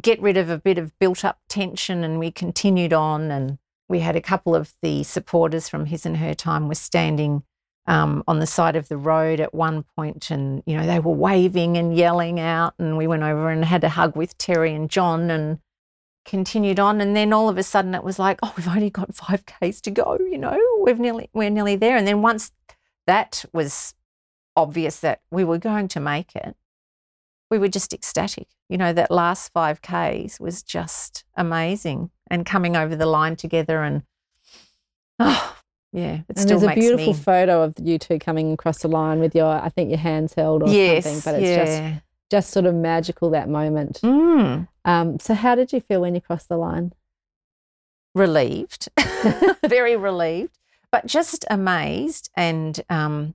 get 0.00 0.20
rid 0.20 0.36
of 0.36 0.48
a 0.48 0.58
bit 0.58 0.78
of 0.78 0.98
built 0.98 1.24
up 1.24 1.40
tension, 1.48 2.02
and 2.02 2.18
we 2.18 2.30
continued 2.30 2.92
on. 2.92 3.30
And 3.30 3.58
we 3.88 4.00
had 4.00 4.16
a 4.16 4.22
couple 4.22 4.54
of 4.54 4.72
the 4.80 5.02
supporters 5.02 5.68
from 5.68 5.86
his 5.86 6.06
and 6.06 6.16
her 6.16 6.34
time 6.34 6.68
were 6.68 6.74
standing 6.74 7.42
um, 7.86 8.22
on 8.28 8.38
the 8.38 8.46
side 8.46 8.76
of 8.76 8.88
the 8.88 8.96
road 8.96 9.40
at 9.40 9.52
one 9.52 9.84
point, 9.96 10.30
and 10.30 10.62
you 10.64 10.76
know 10.76 10.86
they 10.86 11.00
were 11.00 11.12
waving 11.12 11.76
and 11.76 11.96
yelling 11.96 12.38
out, 12.38 12.74
and 12.78 12.96
we 12.96 13.06
went 13.06 13.22
over 13.22 13.50
and 13.50 13.64
had 13.64 13.84
a 13.84 13.88
hug 13.90 14.16
with 14.16 14.38
Terry 14.38 14.72
and 14.72 14.88
John, 14.88 15.30
and 15.30 15.58
continued 16.30 16.78
on, 16.78 17.00
and 17.00 17.16
then 17.16 17.32
all 17.32 17.48
of 17.48 17.58
a 17.58 17.62
sudden 17.62 17.92
it 17.92 18.04
was 18.04 18.18
like, 18.18 18.38
oh, 18.40 18.54
we've 18.56 18.68
only 18.68 18.88
got 18.88 19.14
five 19.14 19.44
k's 19.46 19.80
to 19.80 19.90
go. 19.90 20.16
You 20.18 20.38
know, 20.38 20.58
we've 20.80 20.98
nearly 20.98 21.28
we're 21.34 21.50
nearly 21.50 21.74
there. 21.74 21.96
And 21.96 22.06
then 22.06 22.22
once 22.22 22.52
that 23.08 23.44
was 23.52 23.94
obvious 24.54 25.00
that 25.00 25.22
we 25.30 25.42
were 25.42 25.58
going 25.58 25.88
to 25.88 26.00
make 26.00 26.36
it, 26.36 26.54
we 27.50 27.58
were 27.58 27.68
just 27.68 27.92
ecstatic. 27.92 28.46
You 28.68 28.78
know, 28.78 28.92
that 28.92 29.10
last 29.10 29.52
five 29.52 29.82
k's 29.82 30.38
was 30.38 30.62
just 30.62 31.24
amazing, 31.36 32.10
and 32.30 32.46
coming 32.46 32.76
over 32.76 32.94
the 32.94 33.06
line 33.06 33.34
together, 33.34 33.82
and 33.82 34.04
oh, 35.18 35.56
yeah, 35.92 36.14
it 36.14 36.24
and 36.28 36.38
still 36.38 36.60
there's 36.60 36.70
a 36.70 36.80
beautiful 36.80 37.12
me. 37.12 37.18
photo 37.18 37.62
of 37.62 37.74
you 37.82 37.98
two 37.98 38.20
coming 38.20 38.52
across 38.52 38.78
the 38.78 38.88
line 38.88 39.18
with 39.18 39.34
your, 39.34 39.48
I 39.48 39.68
think 39.68 39.90
your 39.90 39.98
hands 39.98 40.34
held 40.34 40.62
or 40.62 40.68
yes, 40.68 41.02
something, 41.02 41.22
but 41.24 41.42
it's 41.42 41.50
yeah. 41.50 41.64
just 41.64 42.04
sort 42.52 42.66
of 42.66 42.74
magical 42.74 43.30
that 43.30 43.48
moment. 43.48 44.00
Mm, 44.02 44.68
Um, 44.84 45.18
so 45.18 45.34
how 45.34 45.54
did 45.54 45.72
you 45.72 45.80
feel 45.80 46.00
when 46.00 46.14
you 46.14 46.20
crossed 46.20 46.48
the 46.48 46.56
line? 46.56 46.92
relieved, 48.14 48.88
very 49.66 49.96
relieved, 49.96 50.58
but 50.90 51.06
just 51.06 51.44
amazed 51.48 52.28
and 52.34 52.80
um, 52.90 53.34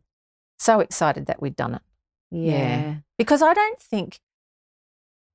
so 0.59 0.79
excited 0.81 1.27
that 1.27 1.41
we'd 1.41 1.55
done 1.55 1.75
it. 1.75 1.81
Yeah. 2.31 2.95
because 3.17 3.41
I 3.41 3.53
don't 3.53 3.79
think, 3.79 4.19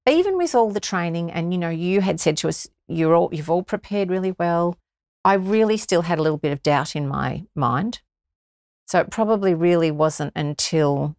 even 0.06 0.36
with 0.36 0.54
all 0.54 0.70
the 0.70 0.80
training, 0.80 1.30
and 1.30 1.52
you 1.54 1.58
know, 1.58 1.70
you 1.70 2.00
had 2.02 2.20
said 2.20 2.36
to 2.38 2.48
us, 2.48 2.68
you're 2.88 3.14
all 3.14 3.30
you've 3.32 3.50
all 3.50 3.62
prepared 3.62 4.10
really 4.10 4.34
well. 4.38 4.76
I 5.24 5.34
really 5.34 5.76
still 5.76 6.02
had 6.02 6.18
a 6.18 6.22
little 6.22 6.38
bit 6.38 6.52
of 6.52 6.62
doubt 6.62 6.94
in 6.96 7.06
my 7.08 7.44
mind, 7.54 8.00
so 8.86 8.98
it 9.00 9.10
probably 9.10 9.54
really 9.54 9.90
wasn't 9.90 10.32
until 10.36 11.16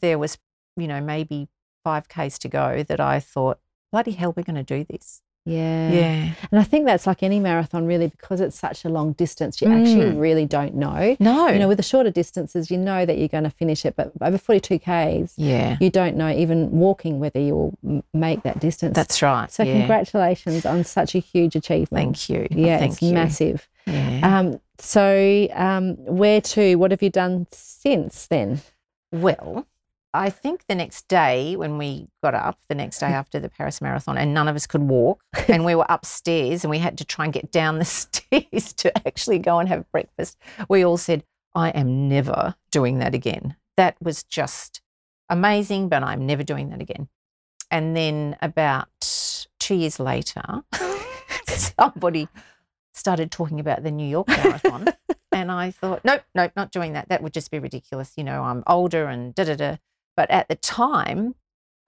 there 0.00 0.18
was, 0.18 0.36
you 0.76 0.86
know, 0.86 1.00
maybe 1.00 1.48
five 1.84 2.08
k's 2.08 2.38
to 2.40 2.48
go 2.48 2.82
that 2.82 3.00
I 3.00 3.20
thought, 3.20 3.58
bloody 3.92 4.12
hell, 4.12 4.32
we're 4.36 4.42
going 4.42 4.56
to 4.56 4.62
do 4.62 4.84
this. 4.88 5.22
Yeah. 5.48 5.92
Yeah, 5.92 6.32
And 6.50 6.58
I 6.60 6.64
think 6.64 6.86
that's 6.86 7.06
like 7.06 7.22
any 7.22 7.38
marathon, 7.38 7.86
really, 7.86 8.08
because 8.08 8.40
it's 8.40 8.58
such 8.58 8.84
a 8.84 8.88
long 8.88 9.12
distance, 9.12 9.62
you 9.62 9.68
actually 9.68 10.10
Mm. 10.10 10.18
really 10.20 10.44
don't 10.44 10.74
know. 10.74 11.16
no, 11.20 11.46
You 11.46 11.60
know, 11.60 11.68
with 11.68 11.76
the 11.76 11.84
shorter 11.84 12.10
distances, 12.10 12.68
you 12.68 12.76
know 12.76 13.06
that 13.06 13.16
you're 13.16 13.28
going 13.28 13.44
to 13.44 13.50
finish 13.50 13.86
it, 13.86 13.94
but 13.94 14.10
over 14.20 14.38
42 14.38 14.80
Ks, 14.80 15.34
yeah, 15.38 15.76
you 15.80 15.88
don't 15.88 16.16
know, 16.16 16.30
even 16.30 16.72
walking, 16.72 17.20
whether 17.20 17.38
you'll 17.38 17.78
make 18.12 18.42
that 18.42 18.58
distance. 18.58 18.96
that's 18.96 19.22
right. 19.22 19.48
so, 19.52 19.62
yeah. 19.62 19.78
congratulations 19.78 20.66
on 20.66 20.82
such 20.82 21.14
a 21.14 21.20
huge 21.20 21.54
achievement. 21.54 22.16
Thank 22.18 22.28
you. 22.28 22.48
Yeah, 22.50 22.78
Thank 22.78 22.94
it's 22.94 23.02
you. 23.02 23.12
massive. 23.12 23.68
Yeah. 23.86 24.38
Um, 24.40 24.60
so, 24.80 25.46
um, 25.54 25.94
where 26.06 26.40
to? 26.40 26.74
What 26.74 26.90
have 26.90 27.04
you 27.04 27.10
done 27.10 27.46
since 27.52 28.26
then? 28.26 28.62
Well, 29.12 29.64
I 30.16 30.30
think 30.30 30.66
the 30.66 30.74
next 30.74 31.08
day 31.08 31.56
when 31.56 31.78
we 31.78 32.08
got 32.22 32.34
up, 32.34 32.58
the 32.68 32.74
next 32.74 32.98
day 32.98 33.06
after 33.20 33.38
the 33.38 33.48
Paris 33.48 33.80
Marathon, 33.80 34.18
and 34.18 34.34
none 34.34 34.48
of 34.48 34.56
us 34.56 34.66
could 34.66 34.82
walk, 34.82 35.22
and 35.48 35.64
we 35.64 35.74
were 35.74 35.86
upstairs 35.88 36.64
and 36.64 36.70
we 36.70 36.78
had 36.78 36.98
to 36.98 37.04
try 37.04 37.24
and 37.24 37.34
get 37.34 37.50
down 37.50 37.78
the 37.78 37.84
stairs 37.86 38.72
to 38.74 38.96
actually 39.06 39.38
go 39.38 39.58
and 39.58 39.68
have 39.68 39.90
breakfast, 39.92 40.36
we 40.68 40.84
all 40.84 40.96
said, 40.96 41.24
I 41.54 41.70
am 41.70 42.08
never 42.08 42.54
doing 42.70 42.98
that 42.98 43.14
again. 43.14 43.56
That 43.76 43.96
was 44.00 44.22
just 44.22 44.82
amazing, 45.28 45.88
but 45.88 46.02
I'm 46.02 46.26
never 46.26 46.42
doing 46.42 46.70
that 46.70 46.80
again. 46.80 47.08
And 47.70 47.96
then 47.96 48.36
about 48.40 48.88
two 49.58 49.74
years 49.74 49.98
later, 49.98 50.42
somebody 51.46 52.28
started 52.92 53.30
talking 53.30 53.60
about 53.60 53.82
the 53.82 53.90
New 53.90 54.06
York 54.06 54.28
Marathon. 54.28 54.88
and 55.32 55.50
I 55.50 55.70
thought, 55.70 56.04
nope, 56.04 56.22
nope, 56.34 56.52
not 56.56 56.70
doing 56.70 56.92
that. 56.94 57.08
That 57.08 57.22
would 57.22 57.32
just 57.32 57.50
be 57.50 57.58
ridiculous. 57.58 58.12
You 58.16 58.24
know, 58.24 58.42
I'm 58.42 58.62
older 58.66 59.06
and 59.06 59.34
da 59.34 59.44
da 59.44 59.56
da. 59.56 59.76
But 60.16 60.30
at 60.30 60.48
the 60.48 60.56
time, 60.56 61.34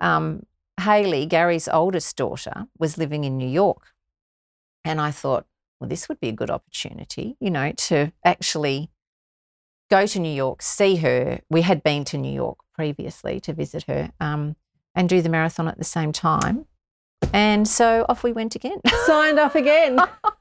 um, 0.01 0.45
Haley, 0.81 1.27
Gary's 1.27 1.69
oldest 1.69 2.17
daughter, 2.17 2.67
was 2.79 2.99
living 2.99 3.25
in 3.25 3.37
New 3.37 3.49
York. 3.49 3.95
And 4.85 5.01
I 5.01 5.11
thought, 5.11 5.47
well, 5.81 5.88
this 5.88 6.09
would 6.09 6.21
be 6.21 6.29
a 6.29 6.33
good 6.33 6.51
opportunity, 6.51 7.37
you 7.41 7.51
know, 7.51 7.73
to 7.73 8.12
actually 8.25 8.91
go 9.91 10.07
to 10.07 10.19
New 10.19 10.33
York, 10.33 10.62
see 10.62 10.97
her. 10.97 11.41
We 11.49 11.62
had 11.62 11.83
been 11.83 12.05
to 12.07 12.19
New 12.19 12.33
York 12.33 12.59
previously 12.75 13.41
to 13.41 13.53
visit 13.53 13.85
her 13.85 14.12
um, 14.21 14.57
and 14.95 15.09
do 15.09 15.23
the 15.23 15.29
marathon 15.29 15.69
at 15.69 15.79
the 15.79 15.85
same 15.85 16.12
time. 16.12 16.67
And 17.33 17.67
so 17.67 18.07
off 18.09 18.23
we 18.23 18.33
went 18.33 18.55
again. 18.55 18.81
Signed 19.07 19.38
up 19.38 19.55
again. 19.55 19.99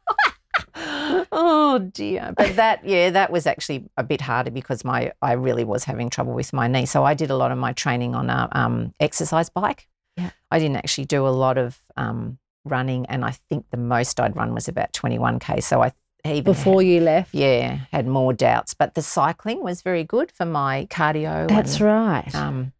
oh 0.75 1.89
dear. 1.93 2.33
But 2.35 2.55
that, 2.55 2.85
yeah, 2.85 3.09
that 3.11 3.31
was 3.31 3.45
actually 3.47 3.89
a 3.97 4.03
bit 4.03 4.21
harder 4.21 4.51
because 4.51 4.83
my 4.83 5.11
I 5.21 5.33
really 5.33 5.63
was 5.63 5.83
having 5.83 6.09
trouble 6.09 6.33
with 6.33 6.53
my 6.53 6.67
knee. 6.67 6.85
So 6.85 7.03
I 7.03 7.13
did 7.13 7.29
a 7.29 7.35
lot 7.35 7.51
of 7.51 7.57
my 7.57 7.73
training 7.73 8.15
on 8.15 8.29
a 8.29 8.49
um, 8.51 8.93
exercise 8.99 9.49
bike. 9.49 9.87
Yeah. 10.15 10.31
I 10.51 10.59
didn't 10.59 10.77
actually 10.77 11.05
do 11.05 11.27
a 11.27 11.29
lot 11.29 11.57
of 11.57 11.79
um, 11.95 12.39
running, 12.65 13.05
and 13.07 13.23
I 13.23 13.31
think 13.31 13.65
the 13.71 13.77
most 13.77 14.19
I'd 14.19 14.35
run 14.35 14.53
was 14.53 14.67
about 14.67 14.93
twenty 14.93 15.19
one 15.19 15.39
k. 15.39 15.61
So 15.61 15.81
I 15.81 15.91
even 16.25 16.43
Before 16.43 16.81
had, 16.81 16.89
you 16.89 17.01
left. 17.01 17.33
yeah 17.33 17.79
had 17.91 18.07
more 18.07 18.33
doubts. 18.33 18.73
But 18.73 18.95
the 18.95 19.01
cycling 19.01 19.63
was 19.63 19.81
very 19.81 20.03
good 20.03 20.31
for 20.31 20.45
my 20.45 20.87
cardio. 20.89 21.47
That's 21.47 21.79
and, 21.79 21.85
right. 21.85 22.35
um, 22.35 22.73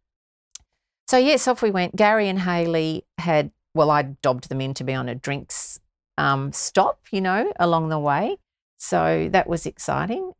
so 1.06 1.16
yes, 1.16 1.48
off 1.48 1.62
we 1.62 1.70
went. 1.70 1.96
Gary 1.96 2.28
and 2.28 2.40
Haley 2.40 3.04
had 3.18 3.52
well, 3.74 3.90
I 3.90 4.02
dobbed 4.02 4.48
them 4.48 4.60
in 4.60 4.74
to 4.74 4.84
be 4.84 4.94
on 4.94 5.08
a 5.08 5.14
drinks 5.14 5.78
um, 6.18 6.52
stop, 6.52 6.98
you 7.10 7.20
know, 7.22 7.50
along 7.58 7.88
the 7.88 7.98
way. 7.98 8.36
So 8.76 9.28
that 9.32 9.48
was 9.48 9.64
exciting. 9.66 10.32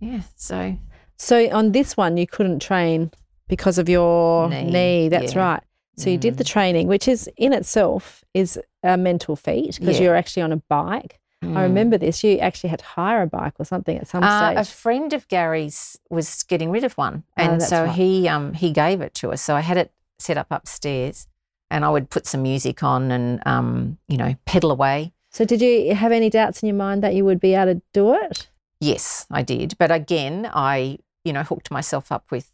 Yeah. 0.00 0.20
So 0.36 0.76
So 1.18 1.50
on 1.50 1.72
this 1.72 1.96
one, 1.96 2.16
you 2.18 2.26
couldn't 2.26 2.60
train 2.60 3.10
because 3.48 3.78
of 3.78 3.88
your 3.88 4.48
knee. 4.50 4.70
Knee, 4.70 5.08
That's 5.08 5.34
yeah. 5.34 5.40
right. 5.52 5.62
So 5.96 6.10
you 6.10 6.18
did 6.18 6.36
the 6.36 6.44
Mm. 6.44 6.48
training, 6.48 6.88
which 6.88 7.08
is 7.08 7.28
in 7.38 7.52
itself 7.54 8.22
is 8.34 8.60
a 8.82 8.96
mental 8.98 9.34
feat 9.34 9.78
because 9.80 9.96
Yeah. 9.98 10.04
you're 10.04 10.16
actually 10.16 10.42
on 10.42 10.52
a 10.52 10.58
bike. 10.68 11.18
I 11.42 11.46
mm. 11.46 11.62
remember 11.62 11.96
this. 11.98 12.22
You 12.24 12.38
actually 12.38 12.70
had 12.70 12.80
to 12.80 12.84
hire 12.84 13.22
a 13.22 13.26
bike 13.26 13.54
or 13.58 13.64
something 13.64 13.96
at 13.98 14.06
some 14.08 14.22
Uh, 14.24 14.52
a 14.56 14.64
friend 14.64 15.12
of 15.14 15.26
Gary's 15.28 15.98
was 16.10 16.42
getting 16.42 16.70
rid 16.70 16.84
of 16.84 16.92
one, 16.98 17.22
and 17.36 17.60
that's 17.60 17.70
so 17.70 17.84
right. 17.84 17.94
he 17.94 18.28
um, 18.28 18.52
he 18.54 18.72
gave 18.72 19.00
it 19.00 19.14
to 19.20 19.32
us. 19.32 19.40
So 19.42 19.54
I 19.56 19.60
had 19.60 19.76
it 19.78 19.90
set 20.18 20.36
up 20.36 20.48
upstairs, 20.50 21.28
and 21.70 21.84
I 21.84 21.90
would 21.90 22.10
put 22.10 22.26
some 22.26 22.42
music 22.42 22.82
on 22.82 23.10
and 23.10 23.42
um, 23.46 23.98
you 24.08 24.16
know 24.16 24.34
pedal 24.44 24.70
away. 24.70 25.12
So 25.30 25.44
did 25.44 25.60
you 25.60 25.94
have 25.94 26.12
any 26.12 26.30
doubts 26.30 26.62
in 26.62 26.68
your 26.68 26.76
mind 26.76 27.02
that 27.02 27.14
you 27.14 27.24
would 27.24 27.40
be 27.40 27.54
able 27.54 27.74
to 27.74 27.82
do 27.92 28.14
it? 28.14 28.48
Yes, 28.80 29.26
I 29.30 29.42
did. 29.42 29.76
But 29.78 29.90
again, 29.90 30.50
I, 30.52 30.98
you 31.24 31.32
know, 31.32 31.42
hooked 31.42 31.70
myself 31.70 32.10
up 32.10 32.30
with 32.30 32.50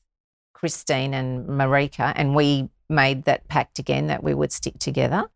Christine 0.53 1.14
and 1.14 1.46
Marika, 1.48 2.12
and 2.16 2.35
we 2.35 2.70
made 2.88 3.25
that 3.25 3.48
pact 3.48 3.79
again 3.79 4.07
that 4.09 4.22
we 4.22 4.35
would 4.35 4.53
stick 4.53 4.79
together. 4.79 5.29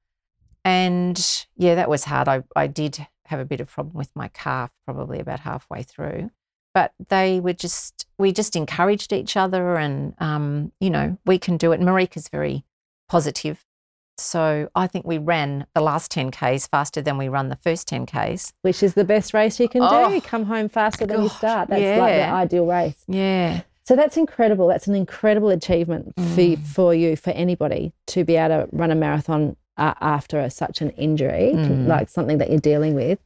And 0.65 1.47
yeah, 1.57 1.77
that 1.77 1.89
was 1.89 2.05
hard. 2.05 2.29
I, 2.29 2.43
I 2.55 2.67
did 2.67 3.07
have 3.27 3.41
a 3.41 3.45
bit 3.45 3.61
of 3.61 3.71
problem 3.71 3.97
with 3.97 4.15
my 4.15 4.29
calf 4.29 4.71
probably 4.85 5.21
about 5.21 5.41
halfway 5.41 5.83
through. 5.83 6.31
But 6.75 6.93
they 7.09 7.41
were 7.41 7.55
just, 7.55 8.07
we 8.19 8.33
just 8.33 8.55
encouraged 8.55 9.13
each 9.13 9.37
other 9.37 9.77
and, 9.77 10.15
um, 10.19 10.73
you 10.81 10.91
know, 10.91 11.17
we 11.25 11.39
can 11.39 11.57
do 11.57 11.73
it. 11.73 11.81
Marika's 11.81 12.29
very 12.29 12.65
positive. 13.09 13.65
So 14.19 14.69
I 14.75 14.87
think 14.87 15.07
we 15.07 15.19
ran 15.19 15.67
the 15.75 15.81
last 15.81 16.11
10Ks 16.13 16.69
faster 16.71 17.03
than 17.03 17.19
we 17.19 17.29
run 17.29 17.49
the 17.49 17.57
first 17.57 17.89
10Ks. 17.89 18.53
Which 18.63 18.83
is 18.83 18.95
the 18.95 19.05
best 19.05 19.35
race 19.35 19.61
you 19.61 19.69
can 19.69 19.83
Oh, 19.83 20.11
do. 20.11 20.21
Come 20.21 20.45
home 20.45 20.69
faster 20.69 21.07
than 21.07 21.23
you 21.23 21.29
start. 21.29 21.69
That's 21.69 21.99
like 22.01 22.15
the 22.15 22.29
ideal 22.29 22.67
race. 22.67 22.97
Yeah. 23.07 23.63
So 23.85 23.95
that's 23.95 24.17
incredible. 24.17 24.67
That's 24.67 24.87
an 24.89 24.95
incredible 24.95 25.51
achievement 25.51 26.13
for, 26.17 26.23
Mm. 26.23 26.59
for 26.67 26.95
you, 26.95 27.15
for 27.15 27.31
anybody 27.31 27.93
to 28.09 28.25
be 28.25 28.37
able 28.37 28.65
to 28.67 28.69
run 28.73 28.91
a 28.91 28.95
marathon 28.97 29.57
uh, 29.79 29.93
after 30.01 30.41
a, 30.41 30.49
such 30.49 30.81
an 30.81 30.89
injury, 30.91 31.53
Mm. 31.55 31.87
like 31.87 32.09
something 32.09 32.39
that 32.39 32.49
you're 32.51 32.59
dealing 32.59 32.95
with. 32.95 33.19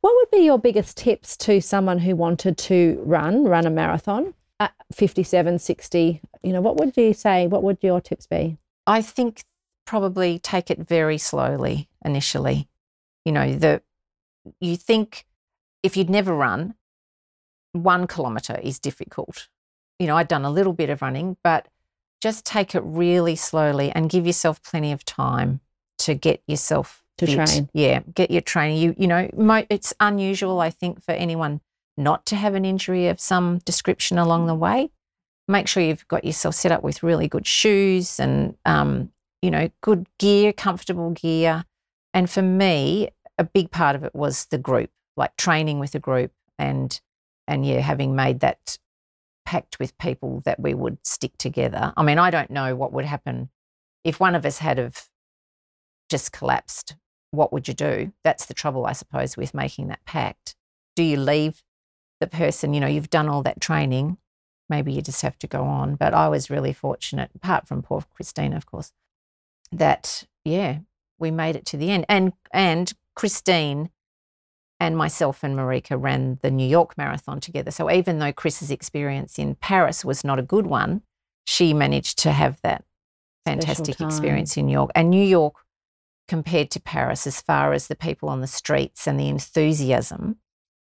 What 0.00 0.14
would 0.16 0.30
be 0.30 0.42
your 0.44 0.58
biggest 0.58 0.96
tips 0.96 1.36
to 1.38 1.60
someone 1.60 1.98
who 1.98 2.16
wanted 2.16 2.56
to 2.58 2.98
run, 3.04 3.44
run 3.44 3.66
a 3.66 3.70
marathon 3.70 4.32
at 4.58 4.72
57, 4.90 5.58
60? 5.58 6.22
You 6.42 6.52
know, 6.54 6.62
what 6.62 6.78
would 6.78 6.96
you 6.96 7.12
say? 7.12 7.46
What 7.46 7.62
would 7.62 7.76
your 7.82 8.00
tips 8.00 8.26
be? 8.26 8.56
I 8.86 9.02
think 9.02 9.42
probably 9.88 10.38
take 10.38 10.70
it 10.70 10.86
very 10.86 11.16
slowly 11.16 11.88
initially. 12.04 12.68
You 13.24 13.32
know, 13.32 13.54
the 13.54 13.80
you 14.60 14.76
think 14.76 15.24
if 15.82 15.96
you'd 15.96 16.10
never 16.10 16.34
run, 16.34 16.74
one 17.72 18.06
kilometre 18.06 18.60
is 18.62 18.78
difficult. 18.78 19.48
You 19.98 20.06
know, 20.06 20.16
I'd 20.18 20.28
done 20.28 20.44
a 20.44 20.50
little 20.50 20.74
bit 20.74 20.90
of 20.90 21.00
running, 21.00 21.38
but 21.42 21.68
just 22.20 22.44
take 22.44 22.74
it 22.74 22.82
really 22.84 23.34
slowly 23.34 23.90
and 23.90 24.10
give 24.10 24.26
yourself 24.26 24.62
plenty 24.62 24.92
of 24.92 25.06
time 25.06 25.60
to 25.98 26.14
get 26.14 26.42
yourself 26.46 27.02
To 27.16 27.26
fit. 27.26 27.34
train. 27.46 27.70
Yeah, 27.72 28.00
get 28.14 28.30
your 28.30 28.42
training. 28.42 28.76
You 28.82 28.94
you 28.98 29.06
know, 29.06 29.30
mo- 29.34 29.66
it's 29.70 29.94
unusual, 30.00 30.60
I 30.60 30.68
think, 30.68 31.02
for 31.02 31.12
anyone 31.12 31.62
not 31.96 32.26
to 32.26 32.36
have 32.36 32.54
an 32.54 32.64
injury 32.66 33.08
of 33.08 33.20
some 33.20 33.58
description 33.64 34.18
along 34.18 34.48
the 34.48 34.54
way. 34.54 34.90
Make 35.48 35.66
sure 35.66 35.82
you've 35.82 36.06
got 36.08 36.24
yourself 36.26 36.54
set 36.54 36.72
up 36.72 36.82
with 36.82 37.02
really 37.02 37.26
good 37.26 37.46
shoes 37.46 38.20
and 38.20 38.54
um, 38.66 39.10
you 39.42 39.50
know, 39.50 39.70
good 39.80 40.06
gear, 40.18 40.52
comfortable 40.52 41.10
gear. 41.10 41.64
And 42.14 42.28
for 42.28 42.42
me, 42.42 43.10
a 43.38 43.44
big 43.44 43.70
part 43.70 43.96
of 43.96 44.04
it 44.04 44.14
was 44.14 44.46
the 44.46 44.58
group, 44.58 44.90
like 45.16 45.36
training 45.36 45.78
with 45.78 45.94
a 45.94 46.00
group 46.00 46.32
and 46.58 47.00
and 47.46 47.64
yeah, 47.64 47.80
having 47.80 48.14
made 48.14 48.40
that 48.40 48.78
pact 49.46 49.78
with 49.78 49.96
people 49.96 50.42
that 50.44 50.60
we 50.60 50.74
would 50.74 50.98
stick 51.06 51.32
together. 51.38 51.94
I 51.96 52.02
mean, 52.02 52.18
I 52.18 52.30
don't 52.30 52.50
know 52.50 52.76
what 52.76 52.92
would 52.92 53.06
happen 53.06 53.48
if 54.04 54.20
one 54.20 54.34
of 54.34 54.44
us 54.44 54.58
had 54.58 54.78
of 54.78 55.08
just 56.10 56.32
collapsed 56.32 56.94
what 57.30 57.52
would 57.52 57.68
you 57.68 57.74
do? 57.74 58.12
That's 58.24 58.46
the 58.46 58.54
trouble, 58.54 58.86
I 58.86 58.92
suppose, 58.92 59.36
with 59.36 59.54
making 59.54 59.88
that 59.88 60.04
pact. 60.04 60.54
Do 60.96 61.02
you 61.02 61.16
leave 61.16 61.62
the 62.20 62.26
person, 62.26 62.74
you 62.74 62.80
know, 62.80 62.86
you've 62.86 63.10
done 63.10 63.28
all 63.28 63.42
that 63.42 63.60
training, 63.60 64.18
maybe 64.68 64.92
you 64.92 65.02
just 65.02 65.22
have 65.22 65.38
to 65.38 65.46
go 65.46 65.62
on. 65.62 65.94
But 65.94 66.14
I 66.14 66.28
was 66.28 66.50
really 66.50 66.72
fortunate, 66.72 67.30
apart 67.34 67.68
from 67.68 67.82
poor 67.82 68.02
Christina, 68.14 68.56
of 68.56 68.66
course, 68.66 68.92
that, 69.72 70.24
yeah, 70.44 70.78
we 71.18 71.30
made 71.30 71.56
it 71.56 71.66
to 71.66 71.76
the 71.76 71.90
end. 71.90 72.06
And, 72.08 72.32
and 72.52 72.92
Christine 73.14 73.90
and 74.80 74.96
myself 74.96 75.42
and 75.42 75.56
Marika 75.56 76.00
ran 76.00 76.38
the 76.42 76.50
New 76.50 76.66
York 76.66 76.96
Marathon 76.96 77.40
together. 77.40 77.70
So 77.70 77.90
even 77.90 78.18
though 78.18 78.32
Chris's 78.32 78.70
experience 78.70 79.38
in 79.38 79.56
Paris 79.56 80.04
was 80.04 80.24
not 80.24 80.38
a 80.38 80.42
good 80.42 80.66
one, 80.66 81.02
she 81.44 81.74
managed 81.74 82.18
to 82.20 82.32
have 82.32 82.60
that 82.62 82.84
fantastic 83.44 84.00
experience 84.00 84.56
in 84.56 84.66
New 84.66 84.72
York. 84.72 84.90
And 84.94 85.10
New 85.10 85.24
York, 85.24 85.54
compared 86.28 86.70
to 86.72 86.80
Paris, 86.80 87.26
as 87.26 87.40
far 87.40 87.72
as 87.72 87.88
the 87.88 87.96
people 87.96 88.28
on 88.28 88.40
the 88.40 88.46
streets 88.46 89.06
and 89.06 89.18
the 89.18 89.28
enthusiasm, 89.28 90.36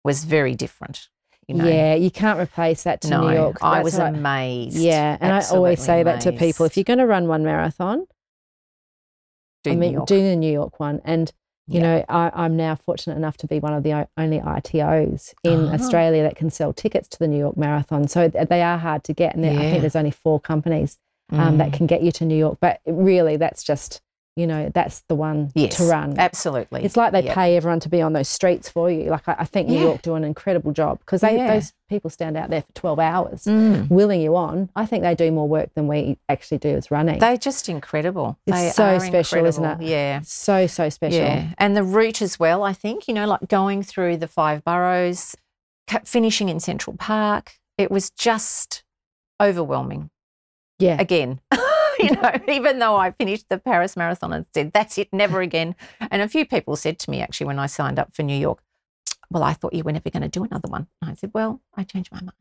was 0.04 0.26
very 0.26 0.56
different. 0.56 1.08
You 1.48 1.56
know? 1.56 1.66
Yeah, 1.68 1.96
you 1.96 2.12
can't 2.12 2.40
replace 2.40 2.84
that 2.84 3.02
to 3.02 3.10
no, 3.10 3.28
New 3.28 3.34
York. 3.34 3.58
I 3.64 3.82
was 3.82 3.98
amazed. 3.98 4.78
Yeah, 4.78 5.18
and 5.20 5.34
I 5.34 5.44
always 5.50 5.82
say 5.82 6.02
amazed. 6.02 6.26
that 6.26 6.32
to 6.32 6.38
people: 6.38 6.66
if 6.66 6.78
you're 6.78 6.84
going 6.84 7.00
to 7.00 7.08
run 7.08 7.28
one 7.28 7.44
marathon, 7.44 8.06
do 9.64 9.72
I 9.72 9.76
mean, 9.76 10.04
do 10.06 10.22
the 10.22 10.36
New 10.36 10.52
York 10.52 10.80
one. 10.80 11.02
And 11.04 11.32
you 11.68 11.82
yeah. 11.82 11.98
know, 11.98 12.06
I, 12.10 12.46
am 12.46 12.58
now 12.58 12.76
fortunate 12.76 13.16
enough 13.16 13.38
to 13.38 13.48
be 13.48 13.60
one 13.60 13.74
of 13.74 13.84
the 13.84 14.08
only 14.18 14.40
ITOs 14.40 15.34
in 15.44 15.68
oh. 15.68 15.74
Australia 15.74 16.24
that 16.24 16.36
can 16.36 16.50
sell 16.50 16.74
tickets 16.74 17.08
to 17.10 17.20
the 17.20 17.28
New 17.28 17.38
York 17.38 17.58
Marathon. 17.58 18.08
So 18.08 18.28
they 18.28 18.62
are 18.64 18.78
hard 18.78 19.04
to 19.04 19.14
get, 19.14 19.36
and 19.36 19.46
yeah. 19.46 19.52
I 19.52 19.70
think 19.70 19.82
there's 19.82 19.96
only 19.96 20.12
four 20.12 20.40
companies 20.40 20.98
um, 21.32 21.56
mm. 21.56 21.58
that 21.60 21.74
can 21.74 21.86
get 21.86 22.02
you 22.02 22.12
to 22.14 22.26
New 22.26 22.38
York. 22.38 22.58
But 22.60 22.82
really, 22.88 23.38
that's 23.38 23.64
just 23.64 24.02
you 24.40 24.48
know, 24.48 24.72
that's 24.74 25.02
the 25.10 25.16
one 25.16 25.52
yes, 25.54 25.76
to 25.76 25.84
run. 25.84 26.18
Absolutely. 26.18 26.86
It's 26.86 26.96
like 26.96 27.12
they 27.12 27.24
yep. 27.24 27.36
pay 27.36 27.58
everyone 27.58 27.82
to 27.82 27.90
be 27.90 28.02
on 28.02 28.14
those 28.14 28.30
streets 28.30 28.70
for 28.70 28.90
you. 28.90 29.10
Like 29.10 29.28
I, 29.28 29.36
I 29.40 29.46
think 29.46 29.68
New 29.68 29.76
yeah. 29.76 29.82
York 29.82 30.02
do 30.02 30.16
an 30.16 30.24
incredible 30.24 30.72
job 30.72 31.00
because 31.00 31.22
yeah. 31.22 31.54
those 31.54 31.74
people 31.90 32.10
stand 32.10 32.38
out 32.38 32.50
there 32.50 32.62
for 32.62 32.72
12 32.74 33.00
hours 33.00 33.44
mm. 33.44 33.90
willing 33.90 34.22
you 34.22 34.38
on. 34.38 34.70
I 34.78 34.86
think 34.86 35.04
they 35.04 35.14
do 35.14 35.30
more 35.30 35.48
work 35.48 35.74
than 35.74 35.88
we 35.88 36.18
actually 36.30 36.60
do 36.60 36.70
as 36.70 36.90
running. 36.90 37.20
They're 37.20 37.36
just 37.36 37.68
incredible. 37.68 38.40
It's 38.48 38.58
they 38.58 38.70
so 38.70 38.98
special, 39.00 39.40
incredible. 39.40 39.48
isn't 39.48 39.82
it? 39.82 39.90
Yeah. 39.90 40.22
So, 40.24 40.68
so 40.68 40.90
special. 40.90 41.20
Yeah. 41.20 41.50
And 41.58 41.76
the 41.76 41.84
route 41.84 42.22
as 42.22 42.40
well, 42.40 42.64
I 42.64 42.72
think, 42.72 43.10
you 43.10 43.14
know, 43.14 43.28
like 43.28 43.50
going 43.50 43.84
through 43.84 44.18
the 44.18 44.28
five 44.28 44.64
boroughs, 44.64 45.36
finishing 46.06 46.48
in 46.48 46.62
Central 46.62 46.96
Park, 46.96 47.56
it 47.78 47.92
was 47.92 48.10
just 48.10 48.84
overwhelming. 49.42 50.10
Yeah. 50.78 50.96
Again. 50.98 51.42
you 52.04 52.12
know, 52.12 52.32
even 52.48 52.80
though 52.80 52.96
I 52.96 53.12
finished 53.12 53.50
the 53.50 53.58
Paris 53.58 53.98
Marathon 53.98 54.34
and 54.34 54.46
said, 54.54 54.72
that's 54.74 54.98
it, 54.98 55.10
never 55.12 55.42
again. 55.42 55.76
And 56.12 56.22
a 56.22 56.28
few 56.28 56.46
people 56.46 56.76
said 56.76 57.00
to 57.00 57.12
me 57.12 57.22
actually 57.22 57.48
when 57.48 57.60
I 57.60 57.68
signed 57.68 58.00
up 58.00 58.14
for 58.14 58.24
New 58.24 58.38
York, 58.38 58.62
well, 59.30 59.44
I 59.44 59.54
thought 59.54 59.74
you 59.74 59.84
were 59.84 59.92
never 59.92 60.10
going 60.10 60.24
to 60.24 60.30
do 60.30 60.44
another 60.44 60.68
one. 60.68 60.88
And 61.02 61.12
I 61.12 61.14
said, 61.14 61.32
well, 61.34 61.62
I 61.76 61.84
changed 61.84 62.12
my 62.12 62.22
mind. 62.22 62.34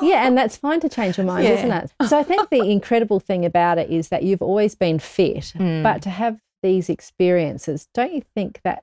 yeah, 0.02 0.26
and 0.26 0.36
that's 0.36 0.56
fine 0.56 0.80
to 0.80 0.88
change 0.88 1.16
your 1.16 1.26
mind, 1.26 1.44
yeah. 1.44 1.50
isn't 1.50 1.72
it? 1.72 2.08
So 2.08 2.18
I 2.18 2.22
think 2.22 2.50
the 2.50 2.62
incredible 2.70 3.20
thing 3.20 3.44
about 3.44 3.78
it 3.78 3.90
is 3.90 4.08
that 4.08 4.22
you've 4.22 4.42
always 4.42 4.74
been 4.74 4.98
fit, 4.98 5.52
mm. 5.56 5.82
but 5.82 6.02
to 6.02 6.10
have 6.10 6.40
these 6.62 6.88
experiences, 6.88 7.88
don't 7.94 8.12
you 8.12 8.22
think 8.34 8.60
that 8.64 8.82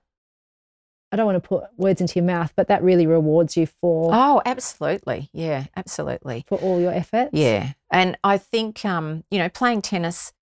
I 1.11 1.17
don't 1.17 1.25
want 1.25 1.41
to 1.41 1.47
put 1.47 1.63
words 1.77 2.01
into 2.01 2.15
your 2.15 2.25
mouth, 2.25 2.51
but 2.55 2.67
that 2.67 2.83
really 2.83 3.07
rewards 3.07 3.55
you 3.55 3.67
for. 3.67 4.11
Oh, 4.13 4.41
absolutely. 4.45 5.29
Yeah, 5.31 5.65
absolutely. 5.75 6.43
For 6.47 6.57
all 6.57 6.81
your 6.81 6.91
efforts. 6.91 7.31
Yeah. 7.33 7.71
And 7.95 8.17
I 8.25 8.37
think, 8.37 8.83
um, 8.83 9.23
you 9.31 9.39
know, 9.39 9.47
playing 9.47 9.81
tennis 9.81 10.33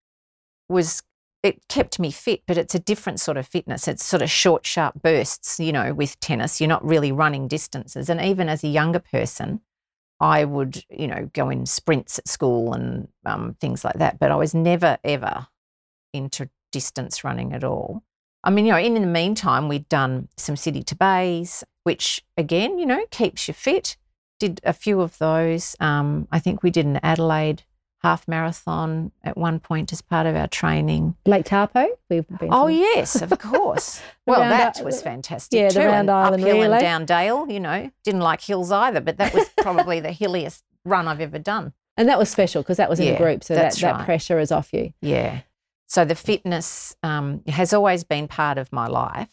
was, 0.69 1.03
it 1.43 1.67
kept 1.67 1.99
me 1.99 2.09
fit, 2.09 2.41
but 2.47 2.57
it's 2.57 2.73
a 2.73 2.79
different 2.79 3.19
sort 3.19 3.37
of 3.37 3.45
fitness. 3.45 3.87
It's 3.87 4.03
sort 4.03 4.23
of 4.23 4.31
short, 4.31 4.65
sharp 4.65 5.03
bursts, 5.03 5.59
you 5.59 5.71
know, 5.71 5.93
with 5.93 6.19
tennis. 6.19 6.59
You're 6.59 6.67
not 6.67 6.83
really 6.83 7.11
running 7.11 7.47
distances. 7.47 8.09
And 8.09 8.19
even 8.19 8.49
as 8.49 8.63
a 8.63 8.69
younger 8.69 8.97
person, 8.97 9.61
I 10.19 10.45
would, 10.45 10.83
you 10.89 11.05
know, 11.05 11.29
go 11.33 11.51
in 11.51 11.67
sprints 11.67 12.17
at 12.17 12.27
school 12.27 12.73
and 12.73 13.07
um, 13.23 13.55
things 13.61 13.85
like 13.85 13.99
that. 13.99 14.17
But 14.17 14.31
I 14.31 14.35
was 14.35 14.55
never, 14.55 14.97
ever 15.03 15.45
into 16.11 16.49
distance 16.71 17.23
running 17.23 17.53
at 17.53 17.63
all. 17.63 18.01
I 18.43 18.49
mean, 18.49 18.65
you 18.65 18.71
know, 18.71 18.79
in, 18.79 18.95
in 18.95 19.03
the 19.03 19.07
meantime, 19.07 19.69
we'd 19.69 19.87
done 19.89 20.27
some 20.37 20.55
city 20.55 20.81
to 20.81 20.95
bays, 20.95 21.63
which 21.83 22.25
again, 22.35 22.79
you 22.79 22.87
know, 22.87 23.05
keeps 23.11 23.47
you 23.47 23.53
fit. 23.53 23.95
Did 24.43 24.59
a 24.65 24.73
few 24.73 24.99
of 24.99 25.17
those. 25.19 25.77
Um, 25.79 26.27
I 26.29 26.39
think 26.39 26.63
we 26.63 26.69
did 26.69 26.85
an 26.85 26.99
Adelaide 27.01 27.63
half 28.01 28.27
marathon 28.27 29.13
at 29.23 29.37
one 29.37 29.61
point 29.61 29.93
as 29.93 30.01
part 30.01 30.27
of 30.27 30.35
our 30.35 30.49
training. 30.49 31.15
Lake 31.25 31.45
Taupo, 31.45 31.87
we've 32.09 32.27
been. 32.27 32.49
Oh 32.51 32.67
yes, 32.67 33.21
of 33.21 33.29
course. 33.39 34.01
well, 34.27 34.41
that 34.41 34.83
was 34.83 35.01
fantastic 35.01 35.57
yeah, 35.57 35.69
too. 35.69 35.79
The 35.79 35.85
Round 35.85 36.11
Island 36.11 36.43
uphill 36.43 36.59
relay. 36.59 36.75
and 36.75 36.81
down 36.81 37.05
Dale. 37.05 37.49
You 37.49 37.61
know, 37.61 37.89
didn't 38.03 38.19
like 38.19 38.41
hills 38.41 38.69
either, 38.69 38.99
but 38.99 39.15
that 39.15 39.33
was 39.33 39.47
probably 39.61 40.01
the 40.01 40.11
hilliest 40.11 40.65
run 40.83 41.07
I've 41.07 41.21
ever 41.21 41.39
done. 41.39 41.71
And 41.95 42.09
that 42.09 42.19
was 42.19 42.29
special 42.29 42.63
because 42.63 42.75
that 42.77 42.89
was 42.89 42.99
in 42.99 43.07
yeah, 43.07 43.13
a 43.13 43.17
group, 43.17 43.45
so 43.45 43.55
that, 43.55 43.81
right. 43.81 43.97
that 43.97 44.03
pressure 44.03 44.39
is 44.39 44.51
off 44.51 44.73
you. 44.73 44.91
Yeah. 45.01 45.41
So 45.87 46.03
the 46.03 46.15
fitness 46.15 46.97
um, 47.03 47.43
has 47.47 47.71
always 47.71 48.03
been 48.03 48.27
part 48.27 48.57
of 48.57 48.73
my 48.73 48.87
life, 48.87 49.29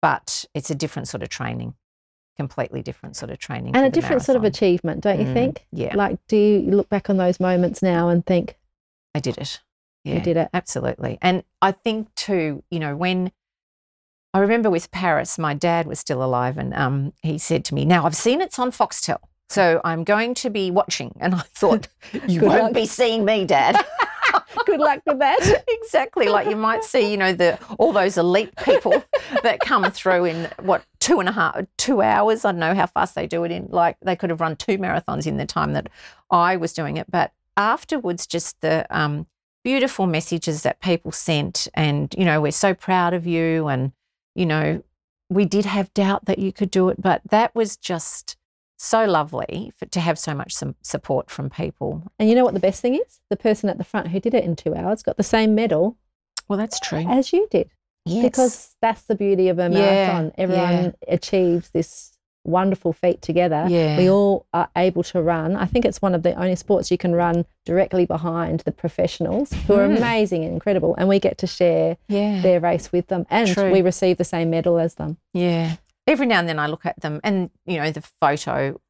but 0.00 0.46
it's 0.54 0.70
a 0.70 0.74
different 0.74 1.08
sort 1.08 1.22
of 1.22 1.28
training, 1.28 1.74
completely 2.36 2.82
different 2.82 3.16
sort 3.16 3.30
of 3.30 3.38
training. 3.38 3.74
And 3.74 3.84
a 3.84 3.90
different 3.90 4.22
sort 4.22 4.36
of 4.36 4.44
achievement, 4.44 5.02
don't 5.02 5.18
you 5.18 5.26
mm, 5.26 5.34
think? 5.34 5.66
Yeah. 5.72 5.94
Like, 5.96 6.18
do 6.28 6.36
you 6.36 6.70
look 6.70 6.88
back 6.88 7.08
on 7.10 7.16
those 7.16 7.40
moments 7.40 7.82
now 7.82 8.08
and 8.08 8.24
think, 8.24 8.56
I 9.14 9.20
did 9.20 9.38
it? 9.38 9.60
Yeah, 10.04 10.16
you 10.16 10.20
did 10.20 10.36
it. 10.36 10.48
Absolutely. 10.54 11.18
And 11.20 11.42
I 11.60 11.72
think 11.72 12.14
too, 12.14 12.62
you 12.70 12.78
know, 12.78 12.94
when 12.94 13.32
I 14.32 14.38
remember 14.38 14.70
with 14.70 14.90
Paris, 14.90 15.38
my 15.38 15.54
dad 15.54 15.86
was 15.86 15.98
still 15.98 16.22
alive 16.22 16.58
and 16.58 16.74
um, 16.74 17.12
he 17.22 17.38
said 17.38 17.64
to 17.66 17.74
me, 17.74 17.84
Now 17.84 18.04
I've 18.04 18.14
seen 18.16 18.40
it's 18.40 18.58
on 18.58 18.70
Foxtel. 18.70 19.18
So 19.48 19.80
I'm 19.84 20.04
going 20.04 20.34
to 20.34 20.50
be 20.50 20.70
watching. 20.70 21.16
And 21.20 21.34
I 21.34 21.42
thought, 21.54 21.88
You 22.28 22.42
won't 22.42 22.64
luck. 22.64 22.72
be 22.74 22.86
seeing 22.86 23.24
me, 23.24 23.44
Dad. 23.44 23.84
Good 24.64 24.80
luck 24.80 25.02
with 25.06 25.18
that. 25.18 25.64
exactly. 25.68 26.28
Like 26.28 26.48
you 26.48 26.56
might 26.56 26.84
see, 26.84 27.10
you 27.10 27.16
know, 27.16 27.32
the 27.32 27.58
all 27.78 27.92
those 27.92 28.16
elite 28.16 28.54
people 28.56 29.04
that 29.42 29.60
come 29.60 29.90
through 29.90 30.26
in 30.26 30.50
what 30.60 30.84
two 31.00 31.20
and 31.20 31.28
a 31.28 31.32
half, 31.32 31.60
two 31.76 32.02
hours. 32.02 32.44
I 32.44 32.52
don't 32.52 32.60
know 32.60 32.74
how 32.74 32.86
fast 32.86 33.14
they 33.14 33.26
do 33.26 33.44
it 33.44 33.50
in. 33.50 33.68
Like 33.70 33.96
they 34.00 34.16
could 34.16 34.30
have 34.30 34.40
run 34.40 34.56
two 34.56 34.78
marathons 34.78 35.26
in 35.26 35.36
the 35.36 35.46
time 35.46 35.72
that 35.72 35.88
I 36.30 36.56
was 36.56 36.72
doing 36.72 36.96
it. 36.96 37.10
But 37.10 37.32
afterwards, 37.56 38.26
just 38.26 38.60
the 38.60 38.86
um, 38.90 39.26
beautiful 39.64 40.06
messages 40.06 40.62
that 40.62 40.80
people 40.80 41.12
sent, 41.12 41.68
and 41.74 42.14
you 42.16 42.24
know, 42.24 42.40
we're 42.40 42.52
so 42.52 42.74
proud 42.74 43.14
of 43.14 43.26
you, 43.26 43.68
and 43.68 43.92
you 44.34 44.46
know, 44.46 44.82
we 45.28 45.44
did 45.44 45.64
have 45.64 45.92
doubt 45.94 46.26
that 46.26 46.38
you 46.38 46.52
could 46.52 46.70
do 46.70 46.88
it, 46.88 47.00
but 47.00 47.22
that 47.30 47.54
was 47.54 47.76
just 47.76 48.36
so 48.76 49.04
lovely 49.04 49.72
for, 49.76 49.86
to 49.86 50.00
have 50.00 50.18
so 50.18 50.34
much 50.34 50.52
some 50.52 50.74
support 50.82 51.30
from 51.30 51.50
people. 51.50 52.02
And 52.18 52.28
you 52.28 52.34
know 52.34 52.44
what 52.44 52.54
the 52.54 52.60
best 52.60 52.82
thing 52.82 52.94
is? 52.94 53.20
The 53.30 53.36
person 53.36 53.68
at 53.70 53.78
the 53.78 53.84
front 53.84 54.08
who 54.08 54.20
did 54.20 54.34
it 54.34 54.44
in 54.44 54.56
two 54.56 54.74
hours 54.74 55.02
got 55.02 55.16
the 55.16 55.22
same 55.22 55.54
medal. 55.54 55.96
Well, 56.48 56.58
that's 56.58 56.78
true. 56.80 57.04
As 57.08 57.32
you 57.32 57.48
did. 57.50 57.70
Yes. 58.04 58.24
Because 58.24 58.76
that's 58.80 59.02
the 59.02 59.14
beauty 59.16 59.48
of 59.48 59.58
a 59.58 59.68
marathon. 59.68 60.26
Yeah, 60.26 60.30
Everyone 60.44 60.72
yeah. 60.84 60.90
achieves 61.08 61.70
this 61.70 62.12
wonderful 62.44 62.92
feat 62.92 63.20
together. 63.22 63.66
Yeah. 63.68 63.98
We 63.98 64.08
all 64.08 64.46
are 64.54 64.68
able 64.76 65.02
to 65.02 65.20
run. 65.20 65.56
I 65.56 65.66
think 65.66 65.84
it's 65.84 66.00
one 66.00 66.14
of 66.14 66.22
the 66.22 66.32
only 66.34 66.54
sports 66.54 66.92
you 66.92 66.98
can 66.98 67.12
run 67.12 67.44
directly 67.64 68.06
behind 68.06 68.60
the 68.60 68.70
professionals 68.70 69.52
who 69.66 69.74
are 69.74 69.88
Mm. 69.88 69.96
amazing 69.96 70.44
and 70.44 70.52
incredible. 70.52 70.94
And 70.96 71.08
we 71.08 71.18
get 71.18 71.38
to 71.38 71.48
share 71.48 71.96
Yeah. 72.06 72.40
their 72.42 72.60
race 72.60 72.92
with 72.92 73.08
them 73.08 73.26
and 73.30 73.48
True. 73.48 73.72
we 73.72 73.82
receive 73.82 74.18
the 74.18 74.24
same 74.24 74.50
medal 74.50 74.78
as 74.78 74.94
them. 74.94 75.16
Yeah. 75.34 75.74
Every 76.06 76.26
now 76.26 76.38
and 76.38 76.48
then 76.48 76.58
I 76.58 76.66
look 76.66 76.86
at 76.86 77.00
them 77.00 77.20
and, 77.24 77.50
you 77.64 77.78
know, 77.78 77.90
the 77.90 78.02
photo, 78.20 78.80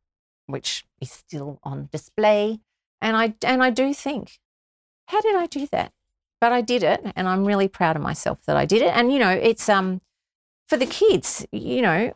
which 0.46 0.84
is 1.00 1.10
still 1.10 1.58
on 1.62 1.88
display, 1.90 2.60
and 3.00 3.16
I 3.16 3.34
and 3.44 3.62
I 3.62 3.70
do 3.70 3.94
think, 3.94 4.38
how 5.08 5.20
did 5.20 5.34
I 5.36 5.46
do 5.46 5.66
that? 5.72 5.92
But 6.40 6.52
I 6.52 6.60
did 6.60 6.82
it 6.82 7.00
and 7.16 7.26
I'm 7.26 7.46
really 7.46 7.68
proud 7.68 7.96
of 7.96 8.02
myself 8.02 8.40
that 8.46 8.56
I 8.56 8.66
did 8.66 8.82
it. 8.82 8.94
And, 8.94 9.12
you 9.12 9.18
know, 9.18 9.30
it's 9.30 9.68
um 9.68 10.02
for 10.68 10.76
the 10.76 10.86
kids, 10.86 11.46
you 11.52 11.80
know, 11.80 12.12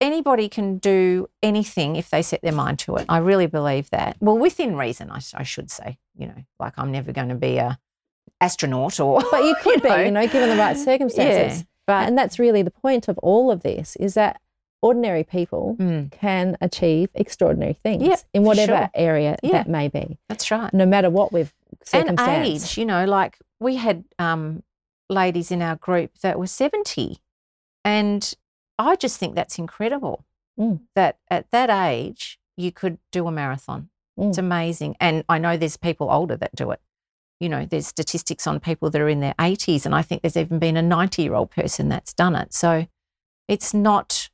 anybody 0.00 0.48
can 0.48 0.78
do 0.78 1.28
anything 1.42 1.96
if 1.96 2.10
they 2.10 2.22
set 2.22 2.42
their 2.42 2.52
mind 2.52 2.78
to 2.80 2.96
it. 2.96 3.06
I 3.08 3.18
really 3.18 3.46
believe 3.46 3.90
that. 3.90 4.16
Well, 4.20 4.36
within 4.36 4.76
reason, 4.76 5.10
I, 5.10 5.20
I 5.34 5.42
should 5.42 5.70
say, 5.70 5.98
you 6.16 6.26
know, 6.26 6.44
like 6.60 6.74
I'm 6.76 6.92
never 6.92 7.12
going 7.12 7.28
to 7.30 7.34
be 7.34 7.56
a 7.56 7.78
astronaut 8.40 9.00
or 9.00 9.22
But 9.30 9.44
you 9.44 9.56
could 9.62 9.82
be, 9.82 9.88
know. 9.88 9.96
you 9.96 10.10
know, 10.10 10.26
given 10.26 10.50
the 10.50 10.56
right 10.56 10.76
circumstances. 10.76 11.60
Yeah, 11.60 11.64
but 11.88 12.06
And 12.06 12.16
that's 12.16 12.38
really 12.38 12.62
the 12.62 12.70
point 12.70 13.08
of 13.08 13.18
all 13.18 13.50
of 13.50 13.62
this 13.64 13.96
is 13.96 14.14
that 14.14 14.40
ordinary 14.80 15.24
people 15.24 15.74
Mm, 15.80 16.12
can 16.12 16.56
achieve 16.60 17.08
extraordinary 17.14 17.72
things 17.82 18.24
in 18.32 18.44
whatever 18.44 18.72
sure. 18.76 18.90
area 18.94 19.36
Yeah. 19.42 19.52
that 19.52 19.68
may 19.68 19.88
be, 19.88 20.18
that's 20.28 20.48
right. 20.52 20.72
no 20.72 20.86
matter 20.86 21.10
what 21.10 21.32
we've 21.32 21.52
and 21.92 22.20
age, 22.20 22.78
you 22.78 22.84
know, 22.84 23.04
like 23.04 23.38
we 23.58 23.76
had 23.76 24.04
um, 24.20 24.62
ladies 25.10 25.50
in 25.50 25.62
our 25.62 25.76
group 25.76 26.10
that 26.20 26.38
were 26.38 26.46
70. 26.46 27.18
And 27.84 28.34
I 28.78 28.94
just 28.96 29.18
think 29.18 29.34
that's 29.34 29.58
incredible 29.58 30.24
Mm. 30.60 30.80
that 30.94 31.18
at 31.30 31.50
that 31.52 31.70
age, 31.70 32.38
you 32.56 32.70
could 32.72 32.98
do 33.12 33.26
a 33.28 33.32
marathon. 33.32 33.88
Mm. 34.18 34.28
It's 34.28 34.38
amazing. 34.38 34.96
And 35.00 35.24
I 35.28 35.38
know 35.38 35.56
there's 35.56 35.76
people 35.76 36.10
older 36.10 36.36
that 36.36 36.54
do 36.54 36.70
it. 36.72 36.80
You 37.40 37.48
know, 37.48 37.66
there's 37.66 37.86
statistics 37.86 38.46
on 38.46 38.60
people 38.60 38.90
that 38.90 39.00
are 39.00 39.08
in 39.08 39.20
their 39.20 39.34
80s, 39.38 39.86
and 39.86 39.94
I 39.94 40.02
think 40.02 40.22
there's 40.22 40.36
even 40.36 40.58
been 40.58 40.76
a 40.76 40.82
90 40.82 41.22
year 41.22 41.34
old 41.34 41.50
person 41.50 41.88
that's 41.88 42.12
done 42.12 42.34
it. 42.34 42.52
So 42.52 42.86
it's 43.46 43.72
not 43.72 44.28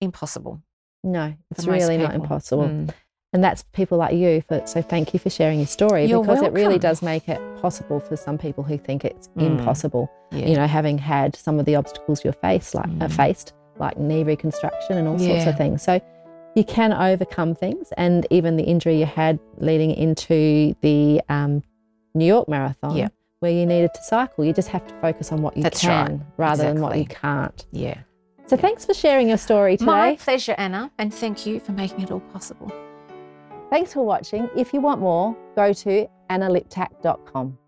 impossible. 0.00 0.62
No, 1.04 1.34
it's 1.50 1.66
really 1.66 1.96
not 1.98 2.14
impossible. 2.14 2.64
Mm. 2.68 2.94
And 3.32 3.44
that's 3.44 3.64
people 3.72 3.98
like 3.98 4.14
you. 4.14 4.42
For, 4.48 4.66
so 4.66 4.80
thank 4.80 5.12
you 5.12 5.20
for 5.20 5.28
sharing 5.28 5.58
your 5.58 5.66
story 5.66 6.06
You're 6.06 6.22
because 6.22 6.42
it 6.42 6.52
really 6.52 6.78
does 6.78 7.02
make 7.02 7.28
it 7.28 7.38
possible 7.60 8.00
for 8.00 8.16
some 8.16 8.38
people 8.38 8.64
who 8.64 8.78
think 8.78 9.04
it's 9.04 9.28
Mm. 9.36 9.58
impossible. 9.58 10.10
Yeah. 10.32 10.46
You 10.46 10.56
know, 10.56 10.66
having 10.66 10.96
had 10.96 11.36
some 11.36 11.60
of 11.60 11.66
the 11.66 11.76
obstacles 11.76 12.24
you're 12.24 12.32
faced, 12.32 12.74
like 12.74 12.86
uh, 12.86 13.06
Mm. 13.08 13.12
faced, 13.12 13.52
like 13.78 13.98
knee 13.98 14.24
reconstruction 14.24 14.96
and 14.96 15.06
all 15.06 15.18
sorts 15.18 15.44
of 15.46 15.56
things. 15.58 15.82
So 15.82 16.00
you 16.54 16.64
can 16.64 16.92
overcome 16.94 17.54
things, 17.54 17.92
and 17.98 18.26
even 18.30 18.56
the 18.56 18.64
injury 18.64 18.98
you 18.98 19.04
had 19.06 19.38
leading 19.58 19.90
into 19.90 20.74
the 20.80 21.20
um, 21.28 21.62
New 22.16 22.24
York 22.24 22.48
Marathon, 22.48 22.96
Yeah. 22.96 23.08
where 23.40 23.52
you 23.52 23.66
needed 23.66 23.90
to 23.94 24.02
cycle. 24.02 24.44
You 24.44 24.52
just 24.52 24.68
have 24.68 24.86
to 24.86 24.94
focus 25.00 25.30
on 25.32 25.42
what 25.42 25.56
you 25.56 25.62
That's 25.62 25.80
can 25.80 26.06
right. 26.18 26.20
rather 26.36 26.64
than 26.64 26.80
what 26.80 26.96
you 26.98 27.04
can't. 27.06 27.64
yeah. 27.70 27.98
So 28.46 28.56
thanks 28.56 28.84
for 28.84 28.94
sharing 28.94 29.28
your 29.28 29.38
story 29.38 29.76
today. 29.76 29.86
My 29.86 30.16
pleasure, 30.16 30.54
Anna, 30.56 30.90
and 30.98 31.12
thank 31.12 31.46
you 31.46 31.58
for 31.60 31.72
making 31.72 32.00
it 32.02 32.10
all 32.12 32.20
possible. 32.20 32.70
Thanks 33.70 33.92
for 33.92 34.04
watching. 34.06 34.48
If 34.56 34.72
you 34.72 34.80
want 34.80 35.00
more, 35.00 35.36
go 35.56 35.72
to 35.72 36.08
annaliptak.com. 36.30 37.58